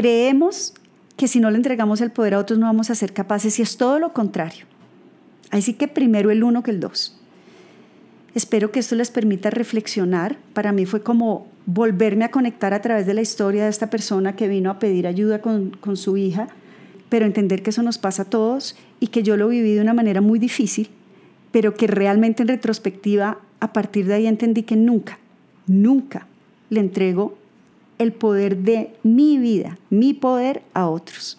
creemos 0.00 0.74
que 1.16 1.28
si 1.28 1.38
no 1.38 1.52
le 1.52 1.56
entregamos 1.56 2.00
el 2.00 2.10
poder 2.10 2.34
a 2.34 2.40
otros 2.40 2.58
no 2.58 2.66
vamos 2.66 2.90
a 2.90 2.96
ser 2.96 3.12
capaces 3.12 3.60
y 3.60 3.62
es 3.62 3.76
todo 3.76 4.00
lo 4.00 4.12
contrario. 4.12 4.66
Así 5.52 5.74
que 5.74 5.86
primero 5.86 6.32
el 6.32 6.42
uno 6.42 6.64
que 6.64 6.72
el 6.72 6.80
dos. 6.80 7.16
Espero 8.34 8.72
que 8.72 8.80
esto 8.80 8.96
les 8.96 9.12
permita 9.12 9.50
reflexionar. 9.50 10.36
Para 10.52 10.72
mí 10.72 10.84
fue 10.84 11.04
como 11.04 11.46
volverme 11.66 12.24
a 12.24 12.32
conectar 12.32 12.74
a 12.74 12.82
través 12.82 13.06
de 13.06 13.14
la 13.14 13.20
historia 13.20 13.62
de 13.62 13.70
esta 13.70 13.88
persona 13.88 14.34
que 14.34 14.48
vino 14.48 14.68
a 14.68 14.80
pedir 14.80 15.06
ayuda 15.06 15.40
con, 15.40 15.70
con 15.70 15.96
su 15.96 16.16
hija, 16.16 16.48
pero 17.08 17.24
entender 17.24 17.62
que 17.62 17.70
eso 17.70 17.84
nos 17.84 17.98
pasa 17.98 18.22
a 18.22 18.30
todos 18.30 18.74
y 18.98 19.06
que 19.06 19.22
yo 19.22 19.36
lo 19.36 19.46
viví 19.46 19.74
de 19.74 19.80
una 19.80 19.94
manera 19.94 20.20
muy 20.20 20.40
difícil, 20.40 20.90
pero 21.52 21.74
que 21.74 21.86
realmente 21.86 22.42
en 22.42 22.48
retrospectiva, 22.48 23.38
a 23.60 23.72
partir 23.72 24.06
de 24.06 24.14
ahí 24.14 24.26
entendí 24.26 24.64
que 24.64 24.74
nunca, 24.74 25.20
nunca 25.68 26.26
le 26.68 26.80
entrego 26.80 27.43
el 27.98 28.12
poder 28.12 28.58
de 28.58 28.94
mi 29.02 29.38
vida, 29.38 29.78
mi 29.90 30.14
poder 30.14 30.62
a 30.74 30.88
otros. 30.88 31.38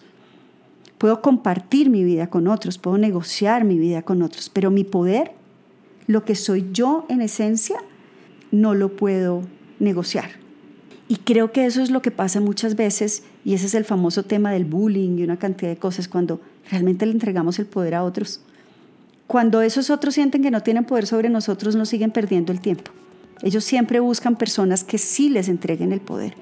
Puedo 0.98 1.20
compartir 1.20 1.90
mi 1.90 2.04
vida 2.04 2.28
con 2.28 2.48
otros, 2.48 2.78
puedo 2.78 2.96
negociar 2.98 3.64
mi 3.64 3.78
vida 3.78 4.02
con 4.02 4.22
otros, 4.22 4.48
pero 4.48 4.70
mi 4.70 4.84
poder, 4.84 5.32
lo 6.06 6.24
que 6.24 6.34
soy 6.34 6.68
yo 6.72 7.04
en 7.08 7.20
esencia, 7.20 7.76
no 8.50 8.74
lo 8.74 8.96
puedo 8.96 9.42
negociar. 9.78 10.30
Y 11.08 11.16
creo 11.16 11.52
que 11.52 11.66
eso 11.66 11.82
es 11.82 11.90
lo 11.90 12.02
que 12.02 12.10
pasa 12.10 12.40
muchas 12.40 12.76
veces, 12.76 13.24
y 13.44 13.54
ese 13.54 13.66
es 13.66 13.74
el 13.74 13.84
famoso 13.84 14.24
tema 14.24 14.50
del 14.50 14.64
bullying 14.64 15.18
y 15.18 15.24
una 15.24 15.38
cantidad 15.38 15.70
de 15.70 15.76
cosas, 15.76 16.08
cuando 16.08 16.40
realmente 16.70 17.06
le 17.06 17.12
entregamos 17.12 17.58
el 17.58 17.66
poder 17.66 17.94
a 17.94 18.02
otros. 18.02 18.40
Cuando 19.26 19.60
esos 19.60 19.90
otros 19.90 20.14
sienten 20.14 20.42
que 20.42 20.50
no 20.50 20.62
tienen 20.62 20.84
poder 20.84 21.06
sobre 21.06 21.28
nosotros, 21.28 21.76
nos 21.76 21.88
siguen 21.88 22.10
perdiendo 22.10 22.52
el 22.52 22.60
tiempo. 22.60 22.90
Ellos 23.42 23.64
siempre 23.64 24.00
buscan 24.00 24.36
personas 24.36 24.84
que 24.84 24.98
sí 24.98 25.28
les 25.28 25.48
entreguen 25.48 25.92
el 25.92 26.00
poder. 26.00 26.34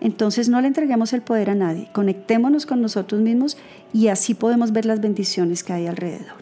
Entonces 0.00 0.48
no 0.48 0.60
le 0.60 0.66
entreguemos 0.66 1.12
el 1.12 1.22
poder 1.22 1.50
a 1.50 1.54
nadie, 1.54 1.88
conectémonos 1.92 2.66
con 2.66 2.82
nosotros 2.82 3.20
mismos 3.20 3.56
y 3.92 4.08
así 4.08 4.34
podemos 4.34 4.72
ver 4.72 4.84
las 4.84 5.00
bendiciones 5.00 5.62
que 5.62 5.72
hay 5.72 5.86
alrededor. 5.86 6.41